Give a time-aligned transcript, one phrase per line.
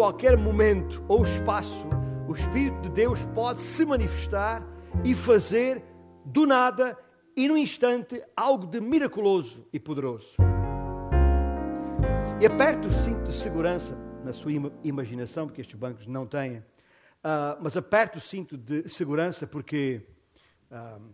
[0.00, 1.86] qualquer momento ou espaço,
[2.26, 4.66] o Espírito de Deus pode se manifestar
[5.04, 5.84] e fazer
[6.24, 6.98] do nada
[7.36, 10.36] e no instante algo de miraculoso e poderoso.
[12.40, 13.94] E aperte o cinto de segurança
[14.24, 14.50] na sua
[14.82, 20.00] imaginação, porque estes bancos não têm, uh, mas aperte o cinto de segurança porque
[20.70, 21.12] uh,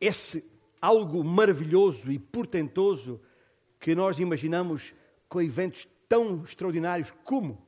[0.00, 0.50] esse
[0.82, 3.20] algo maravilhoso e portentoso
[3.78, 4.92] que nós imaginamos
[5.28, 7.64] com eventos tão extraordinários como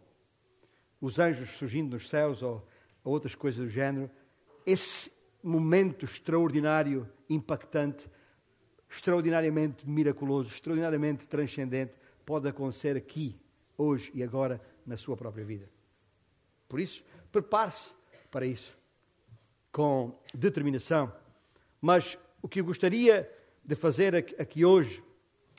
[1.01, 2.67] os anjos surgindo nos céus ou,
[3.05, 4.11] ou outras coisas do género,
[4.65, 8.09] esse momento extraordinário, impactante,
[8.91, 11.93] extraordinariamente miraculoso, extraordinariamente transcendente,
[12.25, 13.39] pode acontecer aqui,
[13.79, 15.69] hoje e agora, na sua própria vida.
[16.69, 17.93] Por isso, prepare-se
[18.31, 18.77] para isso,
[19.71, 21.13] com determinação.
[21.81, 23.31] Mas o que eu gostaria
[23.65, 25.03] de fazer aqui hoje,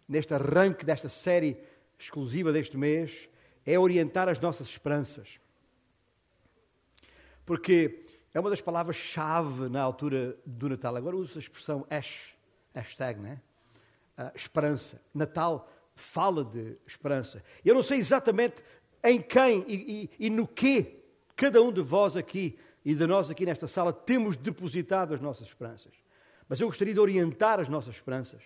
[0.08, 1.58] neste arranque desta série
[1.98, 3.30] exclusiva deste mês,
[3.66, 5.40] é orientar as nossas esperanças.
[7.46, 10.96] Porque é uma das palavras-chave na altura do Natal.
[10.96, 12.36] Agora uso a expressão hash,
[12.74, 13.42] hashtag, né?
[14.18, 15.02] Uh, esperança.
[15.14, 17.44] Natal fala de esperança.
[17.66, 18.64] Eu não sei exatamente
[19.04, 21.04] em quem e, e, e no que
[21.36, 25.48] cada um de vós aqui e de nós aqui nesta sala temos depositado as nossas
[25.48, 25.94] esperanças.
[26.48, 28.42] Mas eu gostaria de orientar as nossas esperanças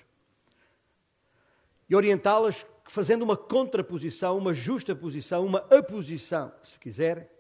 [1.90, 7.34] e orientá-las fazendo uma contraposição, uma justa posição, uma aposição, se quiser,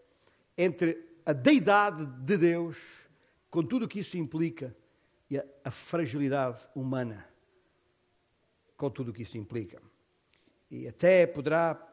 [0.58, 2.78] entre a deidade de Deus,
[3.50, 4.74] com tudo o que isso implica,
[5.30, 7.28] e a, a fragilidade humana,
[8.78, 9.82] com tudo o que isso implica.
[10.70, 11.86] E até poderá,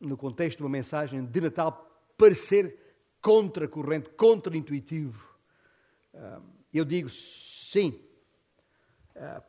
[0.00, 2.74] no contexto de uma mensagem de Natal, parecer
[3.20, 5.28] contracorrente, contraintuitivo.
[6.14, 6.40] Ah,
[6.72, 8.00] eu digo sim,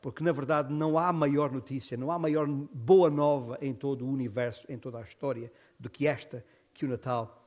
[0.02, 4.10] porque na verdade não há maior notícia, não há maior boa nova em todo o
[4.10, 6.44] universo, em toda a história, do que esta
[6.74, 7.46] que o Natal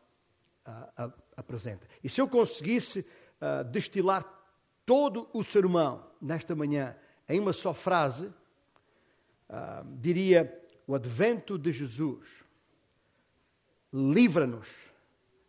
[0.66, 1.87] uh, apresenta.
[2.03, 4.25] E se eu conseguisse uh, destilar
[4.84, 6.97] todo o sermão nesta manhã
[7.28, 12.44] em uma só frase, uh, diria: o advento de Jesus
[13.93, 14.69] livra-nos,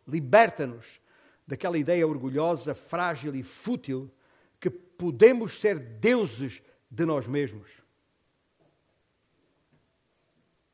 [0.06, 1.00] liberta-nos
[1.46, 4.10] daquela ideia orgulhosa, frágil e fútil
[4.64, 7.68] que podemos ser deuses de nós mesmos.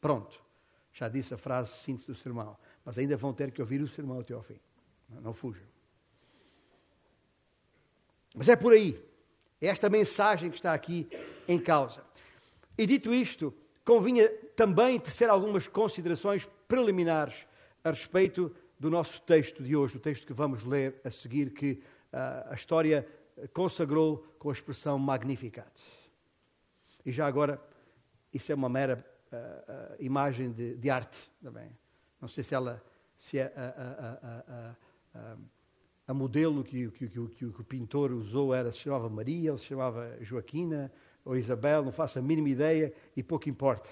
[0.00, 0.40] Pronto,
[0.92, 4.20] já disse a frase síntese do sermão, mas ainda vão ter que ouvir o sermão
[4.20, 4.60] até ao fim.
[5.08, 5.64] Não, fujam.
[8.32, 8.96] Mas é por aí.
[9.60, 11.08] É esta mensagem que está aqui
[11.48, 12.04] em causa.
[12.78, 13.52] E dito isto,
[13.84, 17.44] convinha também tecer algumas considerações preliminares
[17.82, 21.82] a respeito do nosso texto de hoje, o texto que vamos ler a seguir, que
[22.12, 23.04] uh, a história
[23.48, 25.70] consagrou com a expressão Magnificat.
[27.04, 27.60] E já agora,
[28.32, 31.70] isso é uma mera uh, uh, imagem de, de, arte também.
[32.20, 32.82] Não sei se ela,
[33.16, 34.76] se é a,
[35.14, 35.46] a,
[36.06, 39.66] a modelo que, que, que, que, o pintor usou era, se chamava Maria, ou se
[39.66, 40.92] chamava Joaquina,
[41.24, 43.88] ou Isabel, não faço a mínima ideia e pouco importa.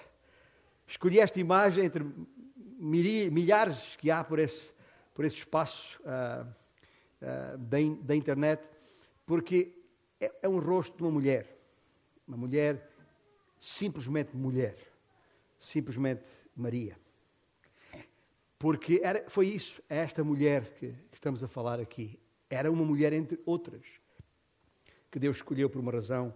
[0.87, 2.05] Escolhi esta imagem entre
[2.79, 4.71] milhares que há por esse,
[5.13, 6.45] por esse espaço uh,
[7.57, 8.63] da, da internet
[9.29, 9.75] porque
[10.19, 11.55] é, é um rosto de uma mulher.
[12.27, 12.89] Uma mulher,
[13.59, 14.75] simplesmente mulher.
[15.59, 16.97] Simplesmente Maria.
[18.57, 22.17] Porque era, foi isso, é esta mulher que, que estamos a falar aqui.
[22.49, 23.85] Era uma mulher entre outras,
[25.11, 26.35] que Deus escolheu por uma razão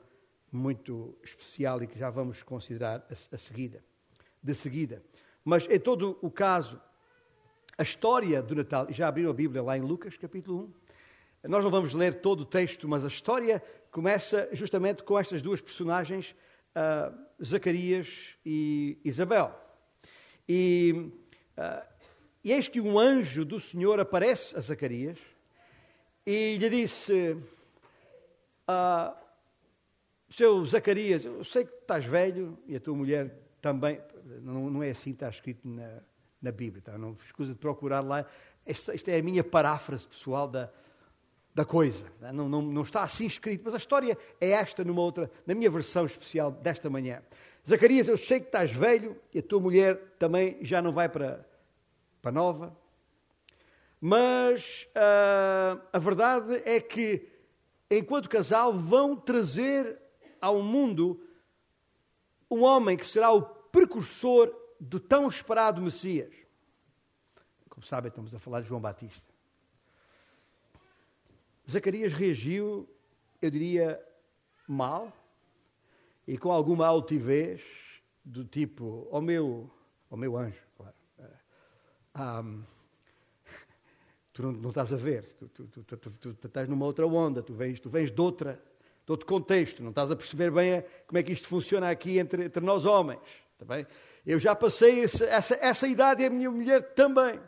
[0.51, 3.83] muito especial e que já vamos considerar a, a seguida,
[4.41, 5.03] de seguida.
[5.43, 6.79] Mas em todo o caso,
[7.75, 10.82] a história do Natal, já abriram a Bíblia lá em Lucas, capítulo 1,
[11.47, 13.61] nós não vamos ler todo o texto, mas a história
[13.91, 16.33] começa justamente com estas duas personagens,
[16.75, 19.53] uh, Zacarias e Isabel.
[20.47, 21.11] E,
[21.57, 21.85] uh,
[22.43, 25.19] e eis que um anjo do Senhor aparece a Zacarias
[26.25, 27.37] e lhe disse:
[28.69, 29.15] uh,
[30.29, 34.01] Seu Zacarias, eu sei que estás velho e a tua mulher também.
[34.41, 36.01] Não, não é assim, está escrito na,
[36.41, 36.97] na Bíblia, tá?
[36.97, 38.25] não escusa de procurar lá.
[38.66, 40.72] Esta, esta é a minha paráfrase pessoal da,
[41.53, 42.05] da coisa.
[42.34, 45.70] Não, não, não, está assim escrito, mas a história é esta numa outra, na minha
[45.70, 47.22] versão especial desta manhã.
[47.67, 51.47] Zacarias, eu sei que estás velho e a tua mulher também já não vai para,
[52.22, 52.76] para nova,
[54.02, 57.29] mas uh, a verdade é que,
[57.90, 59.97] enquanto casal, vão trazer
[60.41, 61.22] ao mundo
[62.52, 66.34] um homem que será o precursor do tão esperado Messias.
[67.70, 69.33] Como sabem, estamos a falar de João Batista.
[71.69, 72.87] Zacarias reagiu,
[73.41, 74.01] eu diria,
[74.67, 75.11] mal
[76.27, 77.61] e com alguma altivez,
[78.23, 79.69] do tipo, ó oh meu,
[80.09, 80.95] oh meu anjo, claro.
[82.45, 82.63] um,
[84.31, 87.53] tu não, não, estás a ver, tu, tu, tu, tu, estás numa outra onda, tu
[87.53, 88.61] vens, tu vens de, outra,
[89.05, 92.45] de outro contexto, não estás a perceber bem como é que isto funciona aqui entre,
[92.45, 93.21] entre nós homens.
[93.57, 93.85] Tá bem?
[94.25, 97.39] Eu já passei essa, essa, essa idade e a minha mulher também.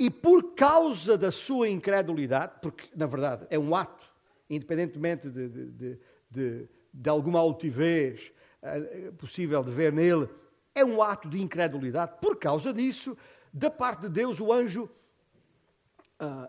[0.00, 4.02] E por causa da sua incredulidade, porque na verdade é um ato,
[4.48, 5.98] independentemente de, de,
[6.30, 8.32] de, de alguma altivez
[8.62, 10.26] uh, possível de ver nele,
[10.74, 12.14] é um ato de incredulidade.
[12.18, 13.14] Por causa disso,
[13.52, 14.88] da parte de Deus, o anjo
[16.18, 16.48] uh,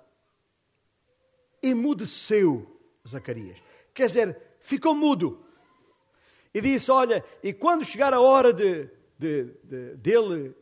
[1.62, 3.58] emudeceu Zacarias.
[3.94, 5.44] Quer dizer, ficou mudo.
[6.54, 8.90] E disse: Olha, e quando chegar a hora de
[9.20, 10.56] dele,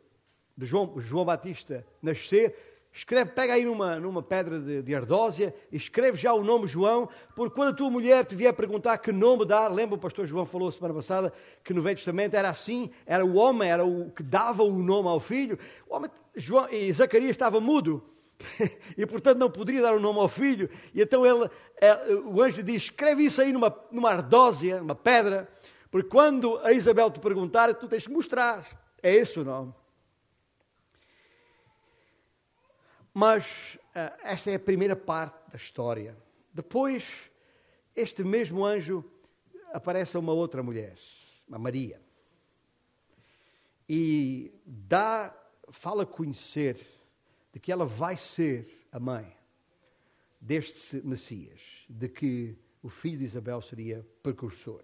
[0.57, 6.18] de João, João Batista, nascer, Escreve, pega aí numa, numa pedra de, de ardósia escreve
[6.18, 9.71] já o nome João, porque quando a tua mulher te vier perguntar que nome dar,
[9.71, 11.31] lembra o pastor João falou semana passada
[11.63, 15.07] que no Velho Testamento era assim, era o homem, era o que dava o nome
[15.07, 15.57] ao filho.
[15.88, 18.03] O homem, João, e Zacarias estava mudo
[18.97, 20.69] e portanto não poderia dar o nome ao filho.
[20.94, 21.50] E então ele,
[21.80, 25.47] é, o anjo diz: escreve isso aí numa, numa ardósia, numa pedra,
[25.91, 28.65] porque quando a Isabel te perguntar, tu tens que mostrar.
[29.01, 29.74] É esse o nome.
[33.13, 36.17] Mas uh, esta é a primeira parte da história.
[36.53, 37.29] Depois,
[37.95, 39.03] este mesmo anjo
[39.73, 40.97] aparece a uma outra mulher,
[41.51, 42.01] a Maria.
[43.88, 45.35] E dá,
[45.69, 46.79] fala conhecer
[47.51, 49.35] de que ela vai ser a mãe
[50.39, 51.59] deste Messias,
[51.89, 54.83] de que o filho de Isabel seria precursor.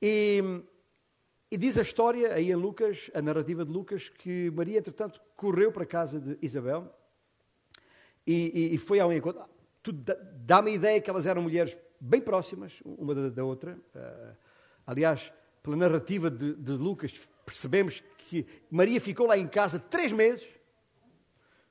[0.00, 0.62] E
[1.56, 5.72] e diz a história aí em Lucas, a narrativa de Lucas, que Maria, entretanto, correu
[5.72, 6.94] para a casa de Isabel
[8.26, 9.42] e, e, e foi ao encontro.
[10.44, 13.72] Dá-me a ideia que elas eram mulheres bem próximas, uma da, da outra.
[13.94, 14.36] Uh,
[14.86, 15.32] aliás,
[15.62, 17.14] pela narrativa de, de, Lucas,
[17.46, 20.46] percebemos que Maria ficou lá em casa três meses.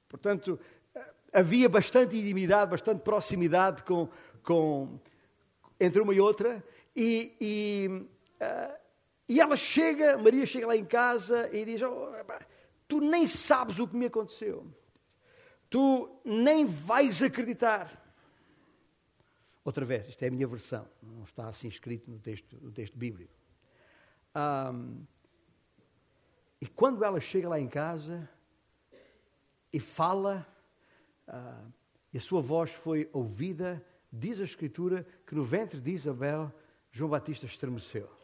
[0.10, 0.60] Portanto,
[0.96, 1.00] uh,
[1.32, 4.10] havia bastante intimidade, bastante proximidade com,
[4.42, 5.00] com,
[5.80, 6.64] entre uma e outra.
[6.96, 8.08] E, e
[8.42, 8.85] uh,
[9.28, 12.12] e ela chega, Maria chega lá em casa e diz: oh,
[12.88, 14.66] Tu nem sabes o que me aconteceu.
[15.70, 18.02] Tu nem vais acreditar.
[19.64, 22.96] Outra vez, isto é a minha versão, não está assim escrito no texto, no texto
[22.96, 23.34] bíblico.
[24.36, 25.04] Um,
[26.62, 28.30] e quando ela chega lá em casa
[29.74, 30.46] e fala,
[31.28, 31.72] uh,
[32.14, 36.54] e a sua voz foi ouvida, diz a Escritura que no ventre de Isabel,
[36.92, 38.15] João Batista estremeceu.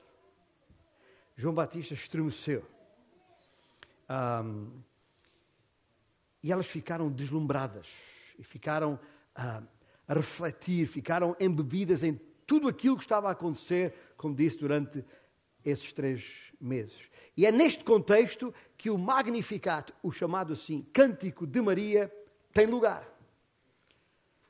[1.42, 2.64] João Batista estremeceu.
[4.08, 4.70] Um,
[6.44, 7.88] e elas ficaram deslumbradas
[8.38, 9.68] e ficaram uh,
[10.08, 15.04] a refletir, ficaram embebidas em tudo aquilo que estava a acontecer, como disse, durante
[15.66, 16.24] esses três
[16.60, 17.00] meses.
[17.36, 22.14] E é neste contexto que o Magnificat, o chamado assim Cântico de Maria,
[22.54, 23.12] tem lugar.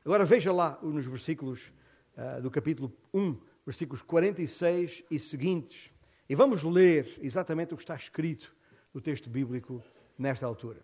[0.04, 1.72] Agora veja lá nos versículos
[2.18, 5.91] uh, do capítulo 1, versículos 46 e seguintes.
[6.32, 8.56] E vamos ler exatamente o que está escrito
[8.94, 9.84] no texto bíblico
[10.18, 10.80] nesta altura.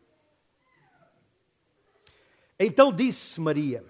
[2.59, 3.81] Então disse Maria: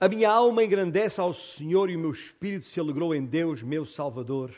[0.00, 3.84] A minha alma engrandece ao Senhor e o meu espírito se alegrou em Deus, meu
[3.84, 4.50] Salvador,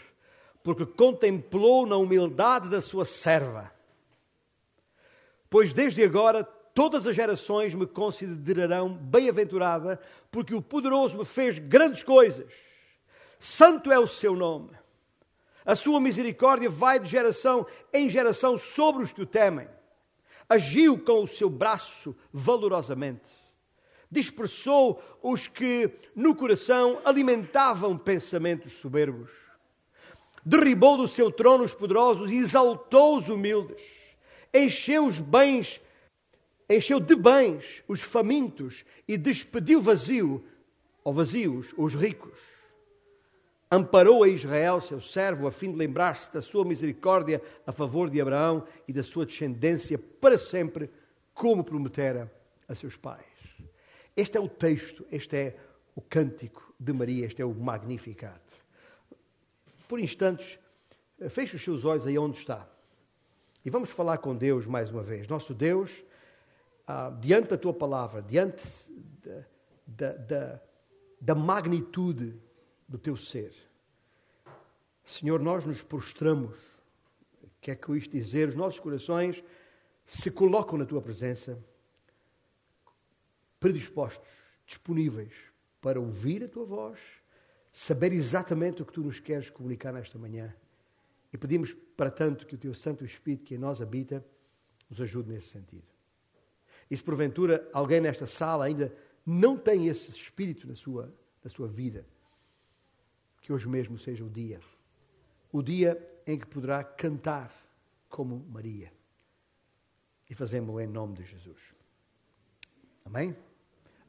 [0.62, 3.72] porque contemplou na humildade da sua serva.
[5.50, 12.04] Pois desde agora todas as gerações me considerarão bem-aventurada, porque o poderoso me fez grandes
[12.04, 12.46] coisas.
[13.40, 14.78] Santo é o seu nome.
[15.68, 19.68] A sua misericórdia vai de geração em geração sobre os que o temem.
[20.48, 23.30] Agiu com o seu braço valorosamente.
[24.10, 29.30] Dispersou os que no coração alimentavam pensamentos soberbos.
[30.42, 33.82] Derribou do seu trono os poderosos e exaltou os humildes.
[34.54, 35.82] Encheu os bens,
[36.66, 40.42] encheu de bens os famintos e despediu vazio,
[41.04, 42.47] ou vazios, os ricos
[43.70, 48.20] amparou a Israel, seu servo, a fim de lembrar-se da sua misericórdia a favor de
[48.20, 50.90] Abraão e da sua descendência para sempre,
[51.34, 52.32] como prometera
[52.66, 53.24] a seus pais.
[54.16, 55.56] Este é o texto, este é
[55.94, 58.40] o cântico de Maria, este é o Magnificat.
[59.86, 60.58] Por instantes,
[61.30, 62.68] feche os seus olhos aí onde está.
[63.64, 65.28] E vamos falar com Deus mais uma vez.
[65.28, 65.90] Nosso Deus,
[66.86, 68.64] ah, diante da tua palavra, diante
[69.22, 69.44] da,
[69.86, 70.60] da, da,
[71.20, 72.40] da magnitude
[72.88, 73.52] do teu ser.
[75.04, 76.56] Senhor, nós nos prostramos,
[77.60, 79.42] quer com isto dizer, os nossos corações
[80.04, 81.58] se colocam na tua presença,
[83.60, 84.28] predispostos,
[84.66, 85.32] disponíveis
[85.80, 86.98] para ouvir a tua voz,
[87.72, 90.54] saber exatamente o que tu nos queres comunicar nesta manhã
[91.32, 94.24] E pedimos para tanto que o teu Santo Espírito que em nós habita
[94.88, 95.86] nos ajude nesse sentido.
[96.90, 101.12] E se porventura alguém nesta sala ainda não tem esse espírito na sua,
[101.44, 102.06] na sua vida,
[103.40, 104.60] que hoje mesmo seja o dia.
[105.52, 107.52] O dia em que poderá cantar
[108.08, 108.92] como Maria.
[110.28, 111.74] E fazemos-lo em nome de Jesus.
[113.04, 113.34] Amém?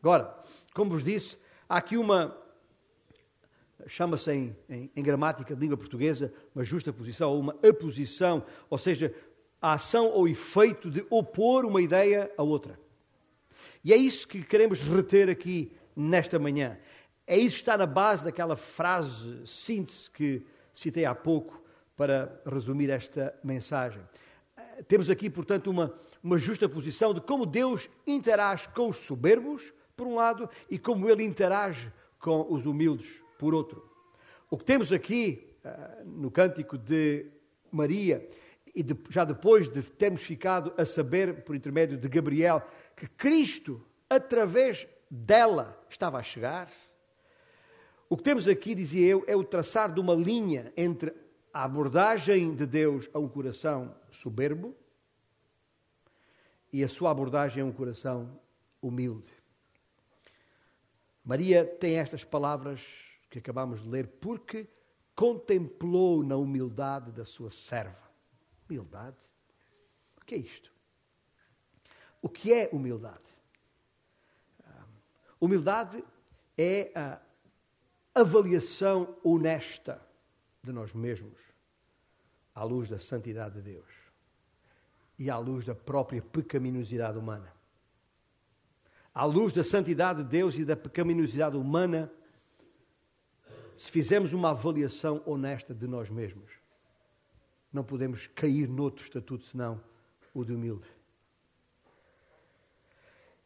[0.01, 0.37] Agora,
[0.73, 2.37] como vos disse, há aqui uma,
[3.87, 8.77] chama-se em, em, em, gramática de língua portuguesa, uma justa posição ou uma aposição, ou
[8.77, 9.13] seja,
[9.61, 12.79] a ação ou efeito de opor uma ideia a outra.
[13.83, 16.77] E é isso que queremos reter aqui nesta manhã.
[17.29, 20.43] É isso que está na base daquela frase síntese que
[20.73, 21.63] citei há pouco
[21.95, 24.01] para resumir esta mensagem.
[24.57, 25.93] Eh, temos aqui, portanto, uma,
[26.23, 31.07] uma justa posição de como Deus interage com os soberbos, por um lado, e como
[31.07, 33.87] Ele interage com os humildes, por outro.
[34.49, 37.27] O que temos aqui uh, no cântico de
[37.71, 38.27] Maria,
[38.73, 43.85] e de, já depois de termos ficado a saber, por intermédio de Gabriel, que Cristo,
[44.09, 46.67] através dela, estava a chegar,
[48.09, 51.13] o que temos aqui, dizia eu, é o traçar de uma linha entre
[51.53, 54.75] a abordagem de Deus a um coração soberbo
[56.73, 58.39] e a sua abordagem a um coração
[58.81, 59.31] humilde.
[61.23, 62.83] Maria tem estas palavras
[63.29, 64.67] que acabamos de ler porque
[65.15, 68.09] contemplou na humildade da sua serva.
[68.67, 69.17] Humildade?
[70.19, 70.71] O que é isto?
[72.21, 73.29] O que é humildade?
[74.65, 74.85] Ah,
[75.39, 76.03] humildade
[76.57, 77.19] é a
[78.13, 80.01] avaliação honesta
[80.63, 81.39] de nós mesmos
[82.53, 83.87] à luz da santidade de Deus
[85.17, 87.53] e à luz da própria pecaminosidade humana.
[89.13, 92.11] À luz da santidade de Deus e da pecaminosidade humana,
[93.75, 96.51] se fizermos uma avaliação honesta de nós mesmos,
[97.71, 99.81] não podemos cair noutro estatuto senão
[100.33, 100.87] o de humilde.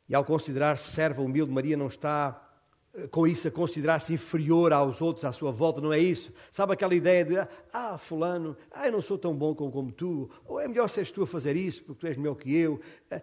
[0.08, 2.43] E ao considerar serva humilde, Maria não está
[3.10, 6.32] com isso a considerar-se inferior aos outros à sua volta, não é isso?
[6.52, 7.38] Sabe aquela ideia de,
[7.74, 11.10] ah, fulano, ah, eu não sou tão bom como, como tu, ou é melhor seres
[11.10, 12.80] tu a fazer isso porque tu és melhor que eu.
[13.10, 13.22] Ah,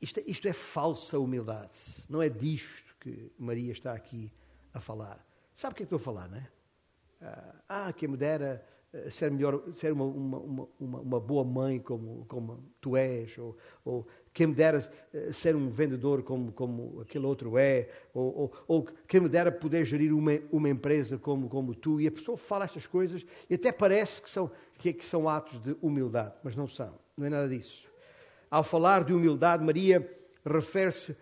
[0.00, 4.32] isto, isto é falsa humildade, não é disto que Maria está aqui
[4.74, 5.24] a falar.
[5.54, 6.48] Sabe o que é que estou a falar, não é?
[7.68, 12.24] Ah, quem me dera eh, ser melhor, ser uma, uma, uma, uma, boa mãe como,
[12.26, 14.06] como tu és, ou, ou
[14.36, 18.88] quem me dera eh, ser um vendedor como, como aquele outro é, ou, ou, ou
[19.08, 21.98] quem me dera poder gerir uma, uma empresa como, como tu.
[21.98, 25.58] E a pessoa fala estas coisas e até parece que são, que, que são atos
[25.62, 27.88] de humildade, mas não são, não é nada disso.
[28.50, 30.06] Ao falar de humildade, Maria
[30.44, 31.16] refere-se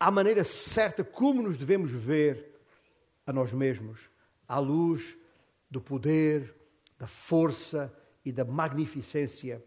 [0.00, 2.50] à maneira certa como nos devemos ver
[3.26, 4.08] a nós mesmos,
[4.48, 5.14] à luz
[5.70, 6.54] do poder,
[6.98, 7.92] da força
[8.24, 9.62] e da magnificência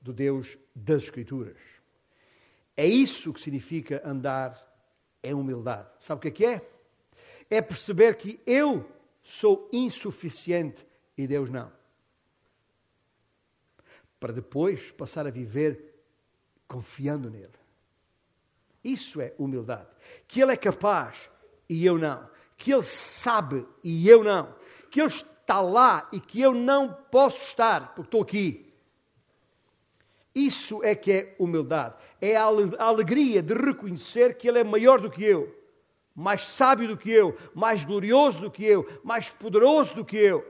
[0.00, 1.71] do Deus das Escrituras.
[2.76, 4.60] É isso que significa andar
[5.22, 5.88] em humildade.
[6.00, 6.68] Sabe o que é que é?
[7.50, 8.90] É perceber que eu
[9.22, 10.86] sou insuficiente
[11.16, 11.70] e Deus não.
[14.18, 15.92] Para depois passar a viver
[16.66, 17.52] confiando nele.
[18.82, 19.88] Isso é humildade.
[20.26, 21.30] Que Ele é capaz
[21.68, 22.28] e eu não.
[22.56, 24.54] Que Ele sabe e eu não.
[24.90, 28.71] Que Ele está lá e que eu não posso estar, porque estou aqui.
[30.34, 31.94] Isso é que é humildade.
[32.20, 35.54] É a alegria de reconhecer que Ele é maior do que eu,
[36.14, 40.46] mais sábio do que eu, mais glorioso do que eu, mais poderoso do que eu,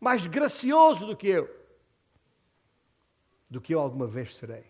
[0.00, 1.48] mais gracioso do que eu,
[3.48, 4.64] do que eu alguma vez serei.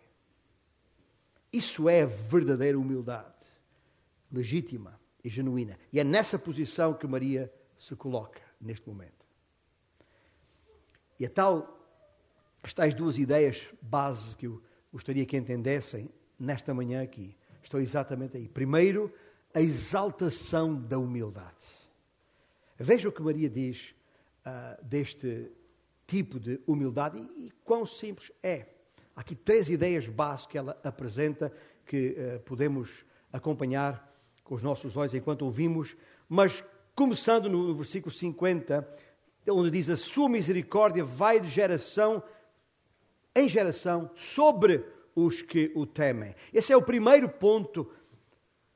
[1.52, 3.26] Isso é verdadeira humildade,
[4.30, 5.78] legítima e genuína.
[5.92, 9.26] E é nessa posição que Maria se coloca neste momento.
[11.18, 11.81] E a tal,
[12.62, 18.36] as tais duas ideias base que eu gostaria que entendessem nesta manhã aqui, estão exatamente
[18.36, 18.48] aí.
[18.48, 19.12] Primeiro,
[19.54, 21.64] a exaltação da humildade.
[22.78, 23.94] Veja o que Maria diz
[24.46, 25.50] uh, deste
[26.06, 28.66] tipo de humildade e, e, quão simples é.
[29.14, 31.52] Há aqui três ideias básicas que ela apresenta
[31.86, 34.10] que uh, podemos acompanhar
[34.42, 35.96] com os nossos olhos enquanto ouvimos,
[36.28, 36.64] mas
[36.94, 38.86] começando no, no versículo 50,
[39.48, 42.22] onde diz: A sua misericórdia vai de geração
[43.34, 44.84] em geração sobre
[45.14, 46.34] os que o temem.
[46.52, 47.90] Esse é o primeiro ponto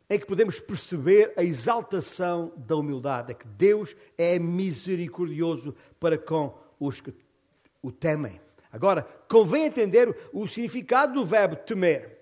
[0.09, 6.57] em que podemos perceber a exaltação da humildade, é que Deus é misericordioso para com
[6.79, 7.13] os que
[7.83, 8.41] o temem.
[8.71, 12.19] Agora, convém entender o significado do verbo temer.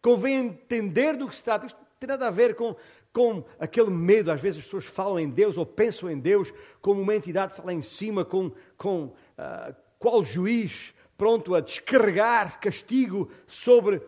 [0.00, 1.66] Convém entender do que se trata.
[1.66, 2.76] Isto tem nada a ver com
[3.16, 4.30] com aquele medo.
[4.30, 6.52] Às vezes as pessoas falam em Deus ou pensam em Deus
[6.82, 13.30] como uma entidade lá em cima, com, com uh, qual juiz pronto a descarregar castigo
[13.46, 14.02] sobre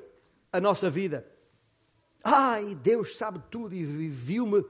[0.52, 1.26] a nossa vida.
[2.22, 4.64] Ai, Deus sabe tudo e viu-me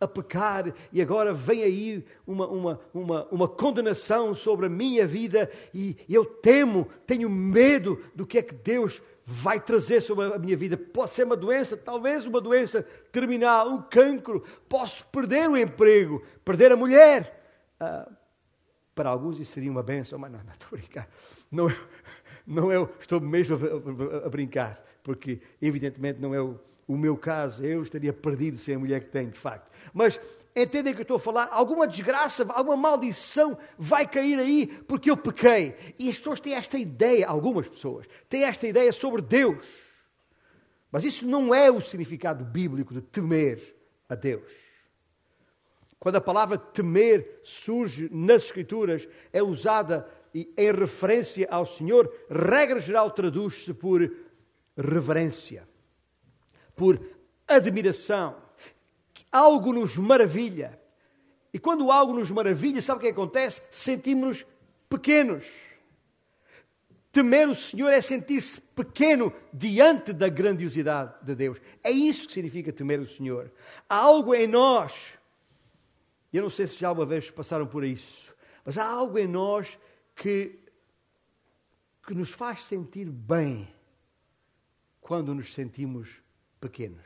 [0.00, 5.50] a pecar e agora vem aí uma, uma, uma, uma condenação sobre a minha vida
[5.72, 10.56] e eu temo, tenho medo do que é que Deus vai trazer sobre a minha
[10.56, 10.76] vida.
[10.76, 16.72] Pode ser uma doença, talvez uma doença terminal, um cancro, posso perder o emprego, perder
[16.72, 17.40] a mulher.
[17.78, 18.10] Ah,
[18.94, 21.08] para alguns isso seria uma benção, mas não, estou a brincar.
[21.50, 21.68] Não,
[22.46, 27.16] não eu estou mesmo a, a, a brincar, porque evidentemente não é o o meu
[27.16, 29.70] caso, eu estaria perdido sem a mulher que tenho, de facto.
[29.94, 30.20] Mas
[30.54, 31.48] entendem que eu estou a falar?
[31.50, 35.74] Alguma desgraça, alguma maldição vai cair aí porque eu pequei.
[35.98, 39.64] E as pessoas têm esta ideia, algumas pessoas, têm esta ideia sobre Deus.
[40.90, 43.74] Mas isso não é o significado bíblico de temer
[44.08, 44.44] a Deus.
[46.02, 53.10] Quando a palavra temer surge nas Escrituras, é usada em referência ao Senhor, regra geral
[53.10, 54.10] traduz-se por
[54.76, 55.70] reverência
[56.74, 57.00] por
[57.46, 58.36] admiração.
[59.30, 60.78] Algo nos maravilha.
[61.52, 63.62] E quando algo nos maravilha, sabe o que acontece?
[63.70, 64.46] Sentimos-nos
[64.88, 65.44] pequenos.
[67.10, 71.60] Temer o Senhor é sentir-se pequeno diante da grandiosidade de Deus.
[71.84, 73.52] É isso que significa temer o Senhor.
[73.88, 75.12] Há algo em nós,
[76.36, 78.34] eu não sei se já uma vez passaram por isso,
[78.64, 79.78] mas há algo em nós
[80.14, 80.58] que,
[82.06, 83.68] que nos faz sentir bem
[85.00, 86.08] quando nos sentimos
[86.60, 87.04] pequenos.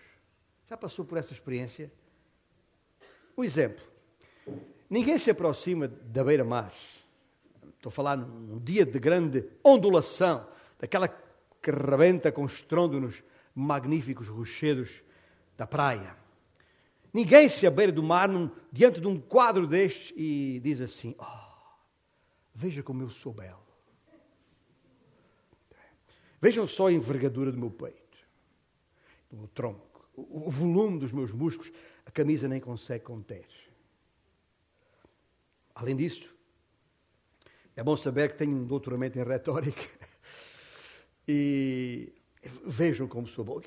[0.69, 1.93] Já passou por essa experiência?
[3.37, 3.85] Um exemplo.
[4.89, 6.73] Ninguém se aproxima da beira-mar.
[7.77, 10.47] Estou a falar num dia de grande ondulação,
[10.79, 13.23] daquela que rebenta com estrondo nos
[13.55, 15.03] magníficos rochedos
[15.57, 16.17] da praia.
[17.17, 21.25] Ninguém se abeira do mar num, diante de um quadro destes e diz assim: oh,
[22.55, 23.65] Veja como eu sou belo.
[26.43, 28.05] Vejam só a envergadura do meu peito
[29.33, 31.73] o tronco, o volume dos meus músculos,
[32.05, 33.47] a camisa nem consegue conter.
[35.75, 36.35] Além disso,
[37.75, 39.83] é bom saber que tenho um doutoramento em retórica
[41.27, 42.13] e
[42.67, 43.59] vejam como sou bom.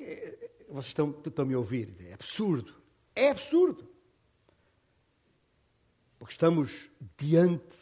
[0.68, 2.79] Vocês estão, estão me ouvir, é absurdo.
[3.20, 3.86] É absurdo.
[6.18, 7.76] Porque estamos diante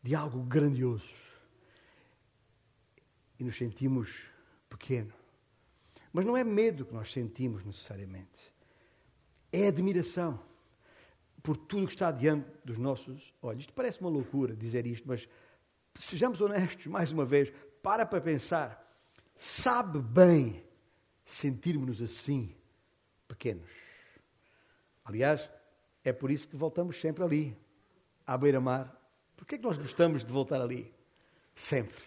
[0.00, 1.12] de algo grandioso
[3.36, 4.22] e nos sentimos
[4.68, 5.12] pequenos.
[6.12, 8.54] Mas não é medo que nós sentimos necessariamente.
[9.50, 10.40] É admiração
[11.42, 13.62] por tudo que está diante dos nossos olhos.
[13.62, 15.28] Isto parece uma loucura dizer isto, mas
[15.96, 17.52] sejamos honestos mais uma vez.
[17.82, 18.80] Para para pensar.
[19.34, 20.64] Sabe bem
[21.24, 22.54] sentirmos-nos assim,
[23.26, 23.83] pequenos.
[25.04, 25.48] Aliás,
[26.02, 27.56] é por isso que voltamos sempre ali,
[28.26, 28.94] à beira-mar.
[29.36, 30.92] Por que é que nós gostamos de voltar ali?
[31.54, 32.02] Sempre.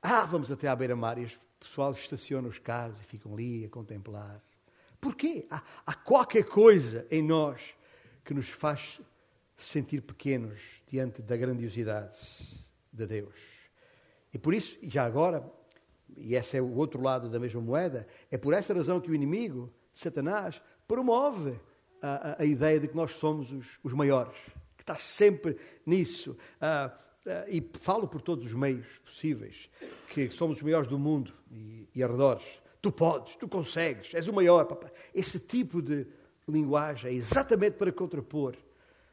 [0.00, 3.68] Ah, vamos até à beira-mar e as pessoal estaciona os carros e ficam ali a
[3.68, 4.42] contemplar.
[5.00, 5.46] Porquê?
[5.48, 7.60] Há, há qualquer coisa em nós
[8.24, 9.00] que nos faz
[9.56, 12.18] sentir pequenos diante da grandiosidade
[12.92, 13.34] de Deus.
[14.34, 15.48] E por isso, já agora,
[16.16, 19.14] e esse é o outro lado da mesma moeda, é por essa razão que o
[19.14, 21.58] inimigo, Satanás, promove
[22.02, 24.36] a, a, a ideia de que nós somos os, os maiores,
[24.76, 26.32] que está sempre nisso.
[26.32, 26.90] Uh,
[27.26, 29.70] uh, e falo por todos os meios possíveis
[30.08, 32.44] que somos os maiores do mundo e, e arredores.
[32.82, 34.64] Tu podes, tu consegues, és o maior.
[34.64, 34.90] Papai.
[35.14, 36.06] Esse tipo de
[36.48, 38.56] linguagem é exatamente para contrapor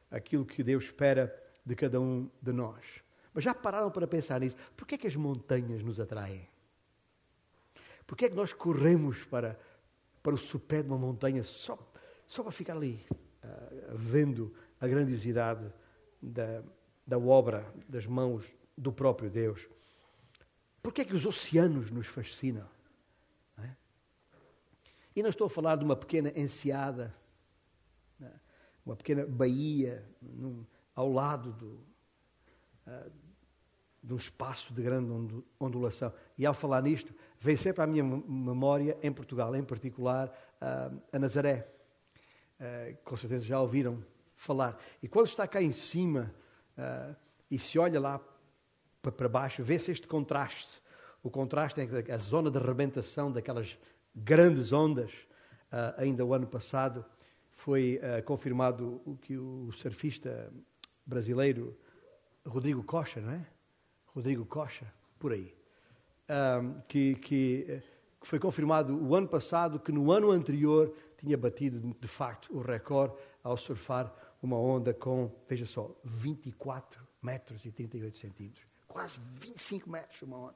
[0.09, 2.83] aquilo que Deus espera de cada um de nós.
[3.31, 4.55] Mas já pararam para pensar nisso?
[4.75, 6.47] Porquê é que as montanhas nos atraem?
[8.07, 9.59] Porquê é que nós corremos para,
[10.23, 11.77] para o sopé de uma montanha só,
[12.29, 15.73] só para ficar ali, uh, vendo a grandiosidade
[16.21, 16.61] da,
[17.05, 18.45] da obra das mãos
[18.77, 19.67] do próprio Deus?
[20.81, 22.69] Por que é que os oceanos nos fascinam?
[23.57, 23.75] Não é?
[25.15, 27.15] E não estou a falar de uma pequena enseada,
[28.21, 28.31] é?
[28.85, 30.63] uma pequena baía num,
[30.95, 31.83] ao lado do,
[32.85, 33.11] uh,
[34.03, 36.13] de um espaço de grande ondulação.
[36.37, 40.29] E ao falar nisto, vem sempre à minha memória, em Portugal, em particular,
[40.61, 41.78] uh, a Nazaré.
[42.59, 44.03] Uh, com certeza já ouviram
[44.35, 44.77] falar.
[45.01, 46.33] E quando está cá em cima
[47.51, 48.21] e se olha lá
[49.01, 50.81] para baixo, vê-se este contraste.
[51.21, 53.77] O contraste é a zona de arrebentação daquelas
[54.15, 55.11] grandes ondas.
[55.71, 57.05] Uh, ainda o ano passado
[57.51, 60.51] foi uh, confirmado o que o surfista
[61.05, 61.77] brasileiro
[62.45, 63.45] Rodrigo Cocha, não é?
[64.07, 65.53] Rodrigo Cocha, por aí,
[66.29, 67.81] uh, que, que,
[68.19, 72.61] que foi confirmado o ano passado que no ano anterior tinha batido de facto o
[72.61, 79.89] recorde ao surfar uma onda com, veja só, 24 metros e 38 centímetros quase 25
[79.89, 80.55] metros uma onda.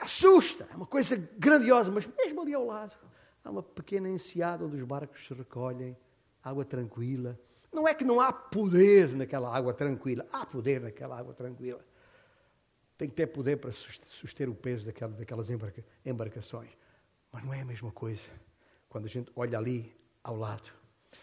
[0.00, 2.96] Assusta, é uma coisa grandiosa, mas mesmo ali ao lado
[3.44, 5.96] há uma pequena enseada onde os barcos se recolhem,
[6.42, 7.38] água tranquila.
[7.70, 11.84] Não é que não há poder naquela água tranquila, há poder naquela água tranquila.
[12.96, 15.48] Tem que ter poder para suster o peso daquelas
[16.04, 16.70] embarcações.
[17.32, 18.28] Mas não é a mesma coisa
[18.90, 19.90] quando a gente olha ali
[20.22, 20.70] ao lado.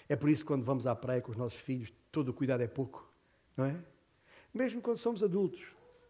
[0.09, 2.63] É por isso que quando vamos à praia com os nossos filhos, todo o cuidado
[2.63, 3.07] é pouco,
[3.55, 3.75] não é?
[4.51, 5.61] Mesmo quando somos adultos.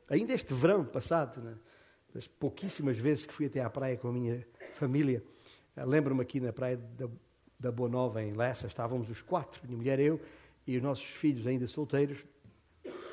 [0.08, 1.58] Ainda este verão passado, né,
[2.14, 5.22] das pouquíssimas vezes que fui até à praia com a minha família,
[5.76, 7.10] eh, lembro-me aqui na praia da,
[7.60, 10.22] da Boa Nova, em Lessa, estávamos os quatro, minha mulher, eu
[10.66, 12.20] e os nossos filhos ainda solteiros.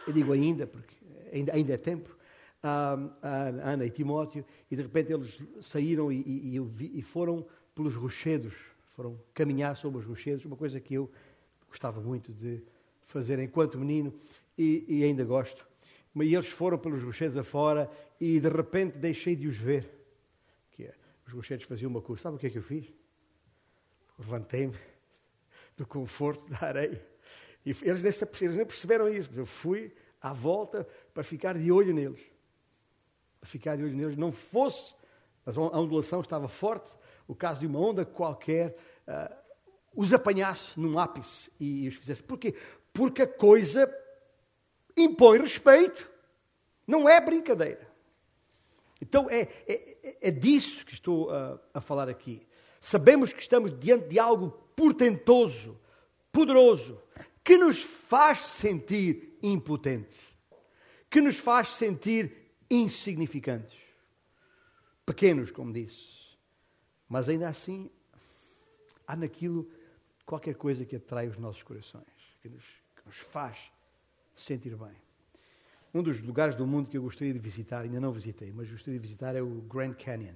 [0.07, 0.95] Eu digo ainda, porque
[1.33, 2.15] ainda, ainda é tempo.
[2.63, 8.55] A, Ana e Timóteo, e de repente eles saíram e, e, e foram pelos rochedos,
[8.95, 11.11] foram caminhar sobre os rochedos, uma coisa que eu
[11.69, 12.63] gostava muito de
[13.03, 14.15] fazer enquanto menino
[14.57, 15.67] e, e ainda gosto.
[16.13, 19.91] Mas eles foram pelos rochedos afora e de repente deixei de os ver.
[20.71, 20.95] Que é,
[21.27, 22.23] os rochedos faziam uma curva.
[22.23, 22.87] Sabe o que é que eu fiz?
[24.19, 24.77] Levantei-me
[25.77, 27.05] do conforto da areia.
[27.67, 28.03] E eles
[28.41, 32.21] nem perceberam isso, mas eu fui à volta para ficar de olho neles.
[33.41, 34.17] Para ficar de olho neles.
[34.17, 34.95] Não fosse,
[35.45, 36.95] a ondulação estava forte,
[37.27, 38.77] o caso de uma onda qualquer
[39.09, 39.35] uh,
[39.95, 42.23] os apanhasse num ápice e os fizesse.
[42.23, 42.55] Porquê?
[42.93, 43.93] Porque a coisa
[44.97, 46.11] impõe respeito.
[46.87, 47.89] Não é brincadeira.
[49.01, 52.47] Então é, é, é disso que estou a, a falar aqui.
[52.81, 55.81] Sabemos que estamos diante de algo portentoso,
[56.31, 57.01] poderoso,
[57.43, 60.19] que nos faz sentir impotentes,
[61.11, 63.79] que nos faz sentir insignificantes,
[65.07, 66.24] pequenos, como disse.
[67.15, 67.89] Mas ainda assim,
[69.07, 69.71] há naquilo
[70.27, 72.03] qualquer coisa que atrai os nossos corações,
[72.43, 73.71] que nos, que nos faz
[74.35, 74.97] sentir bem.
[75.95, 78.99] Um dos lugares do mundo que eu gostaria de visitar, ainda não visitei, mas gostaria
[78.99, 80.35] de visitar é o Grand Canyon,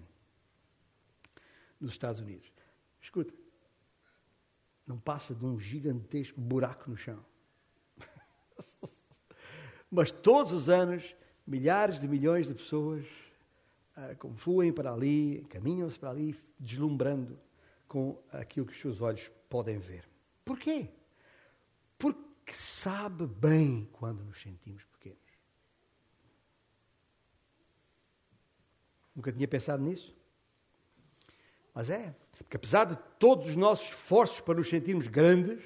[1.80, 2.48] nos Estados Unidos.
[3.02, 3.34] Escuta,
[4.86, 7.18] não passa de um gigantesco buraco no chão.
[9.90, 13.04] mas todos os anos, milhares de milhões de pessoas
[13.96, 17.38] uh, confluem para ali, caminham-se para ali, deslumbrando
[17.86, 20.04] com aquilo que os seus olhos podem ver.
[20.44, 20.88] Porquê?
[21.98, 25.18] Porque sabe bem quando nos sentimos pequenos.
[29.14, 30.14] Nunca tinha pensado nisso?
[31.74, 35.62] Mas é, porque apesar de todos os nossos esforços para nos sentirmos grandes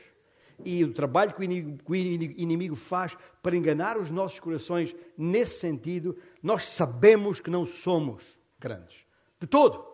[0.64, 4.94] e o trabalho que o inimigo, que o inimigo faz para enganar os nossos corações
[5.16, 8.24] nesse sentido, nós sabemos que não somos
[8.58, 8.96] grandes.
[9.40, 9.91] De todo.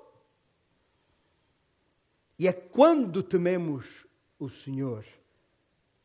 [2.38, 4.06] E é quando tememos
[4.38, 5.04] o Senhor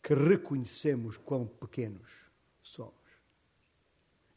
[0.01, 2.11] que reconhecemos quão pequenos
[2.61, 2.93] somos.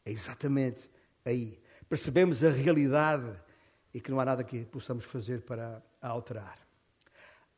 [0.05, 0.89] É exatamente
[1.25, 3.37] aí percebemos a realidade
[3.93, 6.59] e que não há nada que possamos fazer para a alterar.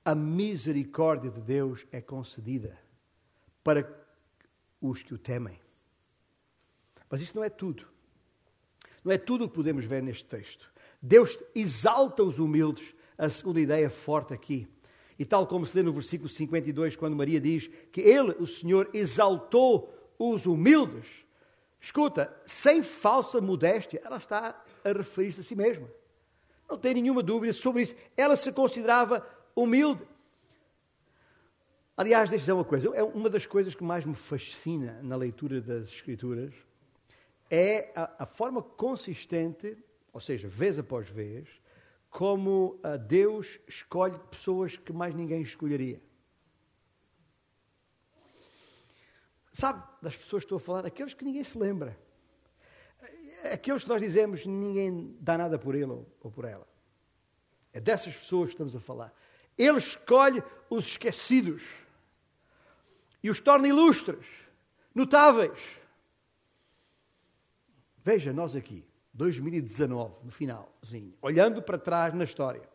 [0.06, 2.80] A misericórdia de Deus é concedida
[3.64, 3.88] para
[4.82, 5.60] os que o temem.
[7.10, 7.86] Mas isso não é tudo.
[9.04, 10.72] Não é tudo o que podemos ver neste texto.
[11.02, 14.68] Deus exalta os humildes, a segunda ideia forte aqui.
[15.20, 18.90] E tal como se lê no versículo 52, quando Maria diz que Ele, o Senhor,
[18.94, 21.06] exaltou os humildes,
[21.82, 25.88] Escuta, sem falsa modéstia, ela está a referir-se a si mesma.
[26.70, 27.96] Não tem nenhuma dúvida sobre isso.
[28.18, 30.06] Ela se considerava humilde.
[31.96, 32.94] Aliás, deixa-me dizer uma coisa.
[32.96, 36.54] É uma das coisas que mais me fascina na leitura das Escrituras
[37.50, 39.76] é a, a forma consistente,
[40.14, 41.48] ou seja, vez após vez,
[42.10, 46.02] como ah, Deus escolhe pessoas que mais ninguém escolheria.
[49.52, 50.86] Sabe das pessoas que estou a falar?
[50.86, 51.98] Aqueles que ninguém se lembra.
[53.52, 56.68] Aqueles que nós dizemos ninguém dá nada por ele ou por ela.
[57.72, 59.14] É dessas pessoas que estamos a falar.
[59.58, 61.64] Ele escolhe os esquecidos
[63.22, 64.26] e os torna ilustres,
[64.96, 65.60] notáveis.
[68.04, 72.68] Veja, nós aqui, 2019, no finalzinho, olhando para trás na história,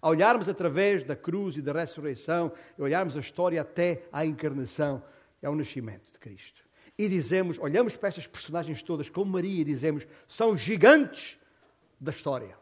[0.00, 5.02] a olharmos através da cruz e da ressurreição, e olharmos a história até à encarnação,
[5.40, 6.62] é o nascimento de Cristo.
[6.96, 11.38] E dizemos, olhamos para estas personagens todas como Maria e dizemos, são gigantes
[12.00, 12.56] da história.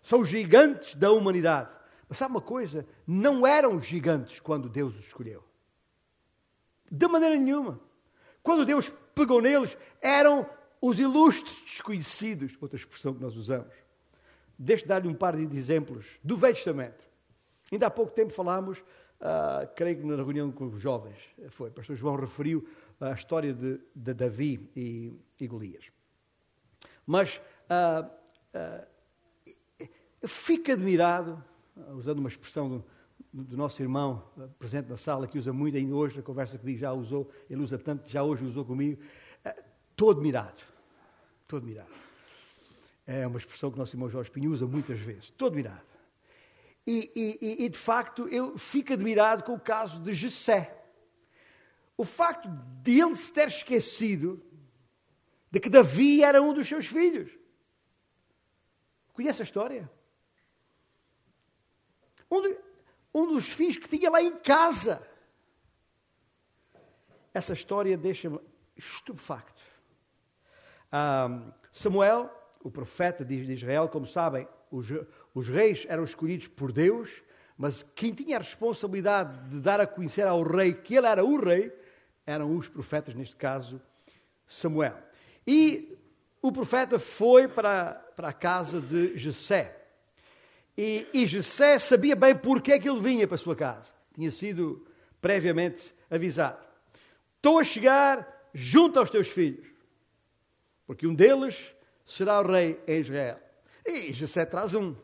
[0.00, 1.70] São gigantes da humanidade.
[2.08, 2.86] Mas sabe uma coisa?
[3.06, 5.44] Não eram gigantes quando Deus os escolheu.
[6.90, 7.80] De maneira nenhuma.
[8.42, 10.48] Quando Deus pegou neles, eram
[10.80, 13.72] os ilustres desconhecidos, outra expressão que nós usamos.
[14.58, 17.04] Deixe dar-lhe um par de exemplos do Velho Testamento.
[17.70, 18.82] Ainda há pouco tempo falámos
[19.20, 21.18] Uh, creio que na reunião com os jovens
[21.50, 21.68] foi.
[21.68, 22.66] O pastor João referiu
[22.98, 25.92] a história de, de Davi e, e Golias.
[27.06, 27.38] Mas
[27.68, 28.06] uh,
[28.54, 28.86] uh,
[30.22, 31.42] eu fico admirado,
[31.94, 32.84] usando uma expressão do,
[33.30, 34.24] do, nosso irmão
[34.58, 37.76] presente na sala, que usa muito ainda hoje, na conversa comigo já usou, ele usa
[37.76, 39.02] tanto, já hoje usou comigo.
[39.90, 40.62] Estou admirado.
[41.50, 41.90] Estou admirado.
[43.04, 45.24] É uma expressão que o nosso irmão Jorge Pinho usa muitas vezes.
[45.24, 45.84] Estou admirado.
[46.86, 47.10] E,
[47.42, 50.80] e, e, de facto, eu fico admirado com o caso de Jessé.
[51.96, 52.48] O facto
[52.84, 54.40] de ele se ter esquecido
[55.50, 57.36] de que Davi era um dos seus filhos.
[59.12, 59.90] Conhece a história?
[62.30, 62.58] Um, de,
[63.12, 65.04] um dos filhos que tinha lá em casa.
[67.34, 68.38] Essa história deixa-me
[68.76, 69.59] estupefacto.
[70.92, 72.30] Um, Samuel,
[72.62, 74.88] o profeta de Israel, como sabem, os,
[75.34, 77.22] os reis eram escolhidos por Deus,
[77.56, 81.38] mas quem tinha a responsabilidade de dar a conhecer ao rei que ele era o
[81.38, 81.72] rei
[82.26, 83.80] eram os profetas, neste caso
[84.46, 84.96] Samuel.
[85.46, 85.98] E
[86.42, 89.76] o profeta foi para, para a casa de Jessé.
[90.76, 93.90] E, e Jessé sabia bem porque é que ele vinha para a sua casa.
[94.14, 94.86] Tinha sido
[95.20, 96.64] previamente avisado.
[97.36, 99.66] Estou a chegar junto aos teus filhos,
[100.90, 101.72] porque um deles
[102.04, 103.38] será o rei em Israel.
[103.86, 104.96] E Jessé traz um.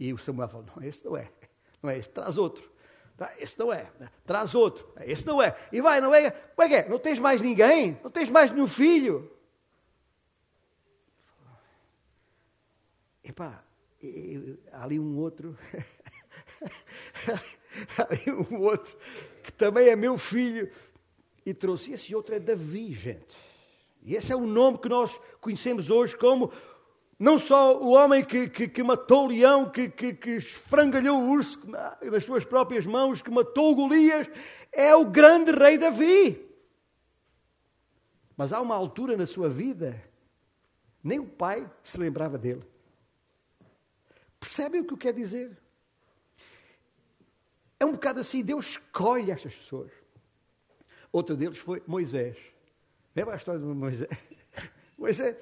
[0.00, 1.30] E o Samuel falou: Não, esse não é.
[1.82, 2.72] Não é esse, traz outro.
[3.18, 3.86] Tá, esse não é.
[4.24, 4.90] Traz outro.
[5.00, 5.54] Esse não é.
[5.70, 6.30] E vai, não é?
[6.30, 6.88] Como é que é?
[6.88, 8.00] Não tens mais ninguém?
[8.02, 9.30] Não tens mais nenhum filho?
[13.22, 13.62] Epá,
[14.72, 15.54] há ali um outro.
[17.98, 18.96] há ali um outro
[19.42, 20.72] que também é meu filho.
[21.44, 21.92] E trouxe.
[21.92, 23.45] Esse outro é Davi, gente.
[24.06, 26.52] E esse é o nome que nós conhecemos hoje como
[27.18, 31.28] não só o homem que, que, que matou o leão, que, que, que esfrangalhou o
[31.28, 31.58] urso
[32.08, 34.28] das suas próprias mãos, que matou Golias,
[34.70, 36.40] é o grande rei Davi.
[38.36, 40.00] Mas há uma altura na sua vida,
[41.02, 42.62] nem o pai se lembrava dele.
[44.38, 45.58] Percebem o que eu quero dizer?
[47.80, 49.90] É um bocado assim, Deus escolhe estas pessoas.
[51.10, 52.36] Outro deles foi Moisés.
[53.16, 54.10] Lembra a história de Moisés?
[54.96, 55.36] Moisés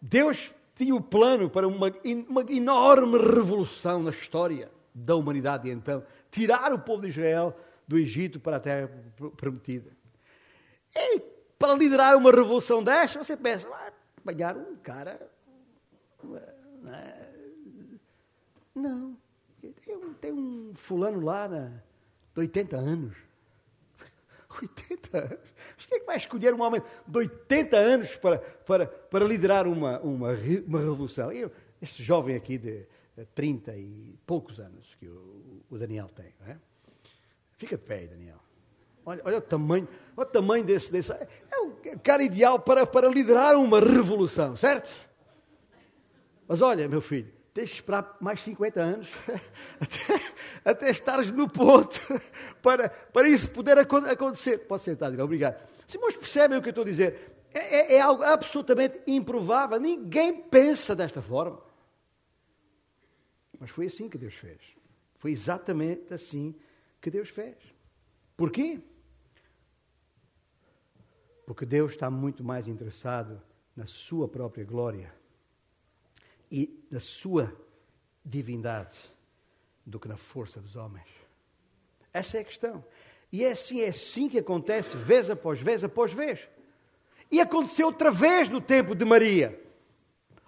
[0.00, 1.90] Deus tinha o plano para uma,
[2.28, 8.38] uma enorme revolução na história da humanidade então, tirar o povo de Israel do Egito
[8.38, 8.90] para a terra
[9.36, 9.90] prometida.
[10.94, 11.20] E
[11.58, 15.30] para liderar uma revolução desta, você pensa, vai apanhar um cara.
[18.74, 19.16] Não.
[19.60, 21.68] Tem um, tem um fulano lá na,
[22.34, 23.16] de 80 anos.
[24.62, 25.55] 80 anos.
[25.76, 30.00] Quem é que vai escolher um homem de 80 anos para, para, para liderar uma,
[30.00, 30.30] uma,
[30.66, 31.30] uma revolução?
[31.30, 32.86] Eu, este jovem aqui de
[33.34, 36.56] 30 e poucos anos que o, o Daniel tem, é?
[37.56, 38.36] Fica de pé aí, Daniel.
[39.04, 41.12] Olha, olha, o tamanho, olha o tamanho desse, desse.
[41.12, 44.92] É o cara ideal para, para liderar uma revolução, certo?
[46.48, 49.08] Mas olha, meu filho, tens de esperar mais 50 anos
[49.80, 50.20] até,
[50.62, 51.98] até estares no ponto
[52.60, 54.58] para, para isso poder acontecer.
[54.58, 55.66] Pode sentar, diga obrigado.
[55.88, 59.80] Se irmãos percebem o que eu estou a dizer, é, é, é algo absolutamente improvável.
[59.80, 61.62] Ninguém pensa desta forma.
[63.58, 64.60] Mas foi assim que Deus fez.
[65.14, 66.54] Foi exatamente assim
[67.00, 67.56] que Deus fez.
[68.36, 68.82] Porquê?
[71.46, 73.40] Porque Deus está muito mais interessado
[73.74, 75.10] na sua própria glória
[76.50, 77.54] e na sua
[78.24, 78.96] divindade
[79.84, 81.06] do que na força dos homens.
[82.12, 82.84] Essa é a questão.
[83.32, 86.48] E é assim, é assim que acontece, vez após vez após vez.
[87.30, 89.60] E aconteceu outra vez no tempo de Maria.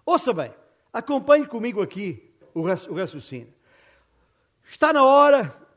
[0.06, 0.52] Ouça bem,
[0.92, 3.52] acompanhe comigo aqui o raciocínio.
[4.68, 5.67] Está na hora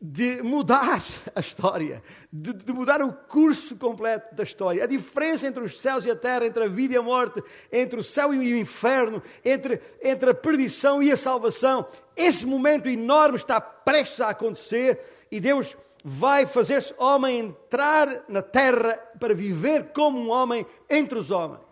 [0.00, 1.02] de mudar
[1.34, 4.84] a história, de, de, mudar o curso completo da história.
[4.84, 7.98] A diferença entre os céus e a terra, entre a vida e a morte, entre
[7.98, 11.86] o céu e o inferno, entre, entre a perdição e a salvação.
[12.14, 18.96] Esse momento enorme está prestes a acontecer e Deus vai fazer-se homem entrar na terra
[19.18, 21.66] para viver como um homem entre os homens.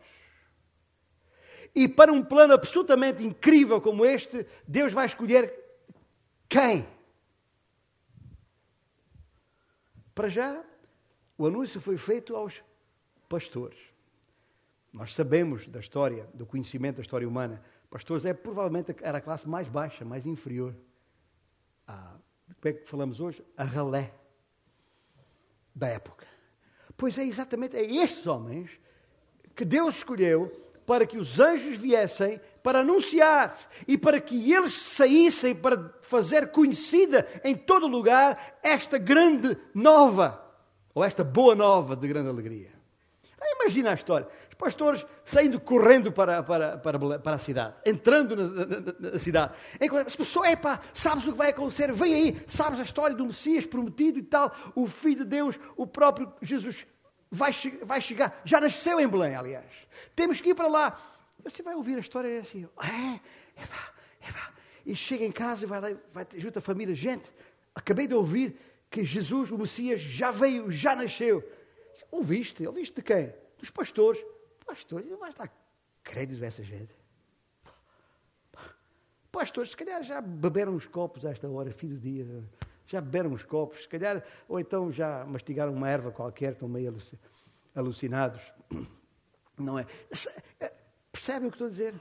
[1.75, 5.53] E para um plano absolutamente incrível como este, Deus vai escolher
[6.49, 6.87] quem?
[10.15, 10.65] Para já,
[11.37, 12.63] o anúncio foi feito aos
[13.29, 13.79] pastores.
[14.93, 17.63] Nós sabemos da história, do conhecimento da história humana.
[17.91, 20.75] Pastores é provavelmente era a classe mais baixa, mais inferior.
[21.87, 22.17] A,
[22.61, 23.45] como é que falamos hoje?
[23.57, 24.15] A ralé
[25.75, 26.27] da época.
[26.97, 28.71] Pois é exatamente é estes homens
[29.57, 35.55] que Deus escolheu para que os anjos viessem para anunciar e para que eles saíssem
[35.55, 40.43] para fazer conhecida em todo lugar esta grande nova,
[40.95, 42.75] ou esta boa nova de grande alegria.
[43.61, 44.29] Imagina a história.
[44.49, 49.53] Os pastores saindo correndo para, para, para, para a cidade, entrando na, na, na cidade.
[50.07, 51.93] As pessoas, epá, sabes o que vai acontecer?
[51.93, 54.55] Vem aí, sabes a história do Messias prometido e tal.
[54.75, 56.87] O Filho de Deus, o próprio Jesus,
[57.31, 58.41] vai, vai chegar.
[58.45, 59.71] Já nasceu em Belém, aliás.
[60.15, 61.01] Temos que ir para lá.
[61.43, 63.93] Você vai ouvir a história é assim, é, epá,
[64.27, 64.53] epá.
[64.87, 67.31] E chega em casa e vai lá, vai junto a família, gente,
[67.75, 68.57] acabei de ouvir
[68.91, 71.43] que Jesus, o Messias, já veio, já nasceu.
[72.11, 72.67] Ouviste?
[72.67, 73.35] Ouviste de quem?
[73.59, 74.25] Dos pastores.
[74.65, 75.53] Pastores, não vais dar
[76.03, 76.95] crédito essa gente.
[79.31, 82.25] Pastores, se calhar já beberam uns copos a esta hora, fim do dia.
[82.87, 86.95] Já beberam uns copos, se calhar, ou então já mastigaram uma erva qualquer, estão meio
[87.75, 88.43] alucinados.
[89.57, 89.87] Não é?
[90.61, 90.73] é?
[91.13, 91.95] Percebem o que estou a dizer?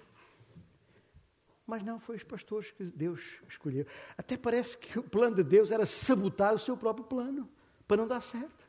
[1.65, 3.85] Mas não, foi os pastores que Deus escolheu.
[4.17, 7.49] Até parece que o plano de Deus era sabotar o seu próprio plano,
[7.87, 8.67] para não dar certo.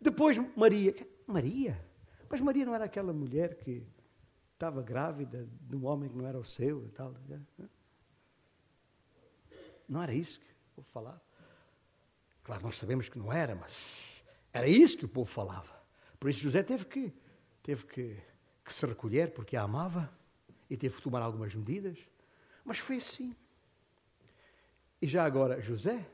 [0.00, 0.94] Depois Maria.
[1.26, 1.82] Maria?
[2.28, 3.86] Mas Maria não era aquela mulher que
[4.52, 7.14] estava grávida de um homem que não era o seu e tal.
[7.28, 7.40] Né?
[9.92, 11.22] Não era isso que o povo falava.
[12.42, 13.72] Claro, nós sabemos que não era, mas
[14.52, 15.80] era isso que o povo falava.
[16.18, 17.12] Por isso José teve que,
[17.62, 18.16] teve que,
[18.64, 20.10] que se recolher, porque a amava,
[20.68, 21.98] e teve que tomar algumas medidas.
[22.64, 23.36] Mas foi assim.
[25.00, 26.04] E já agora, José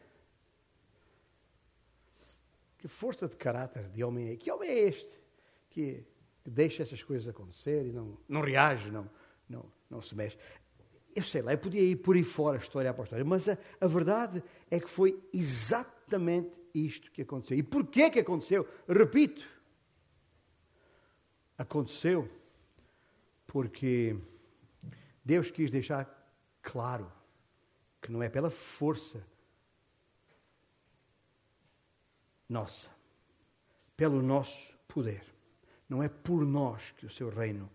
[2.78, 4.36] que força de caráter de homem é?
[4.36, 5.20] Que homem é este
[5.68, 6.04] que,
[6.42, 9.10] que deixa essas coisas acontecer e não, não reage, não,
[9.48, 10.38] não, não se mexe?
[11.18, 13.88] Eu sei lá, eu podia ir por aí fora, história após história, mas a, a
[13.88, 17.58] verdade é que foi exatamente isto que aconteceu.
[17.58, 18.68] E porquê que aconteceu?
[18.86, 19.44] Repito,
[21.58, 22.30] aconteceu
[23.48, 24.16] porque
[25.24, 26.06] Deus quis deixar
[26.62, 27.10] claro
[28.00, 29.20] que não é pela força
[32.48, 32.88] nossa,
[33.96, 35.24] pelo nosso poder.
[35.88, 37.68] Não é por nós que o seu reino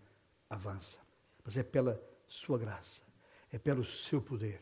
[0.48, 0.96] avança,
[1.44, 3.03] mas é pela sua graça,
[3.54, 4.60] é pelo seu poder,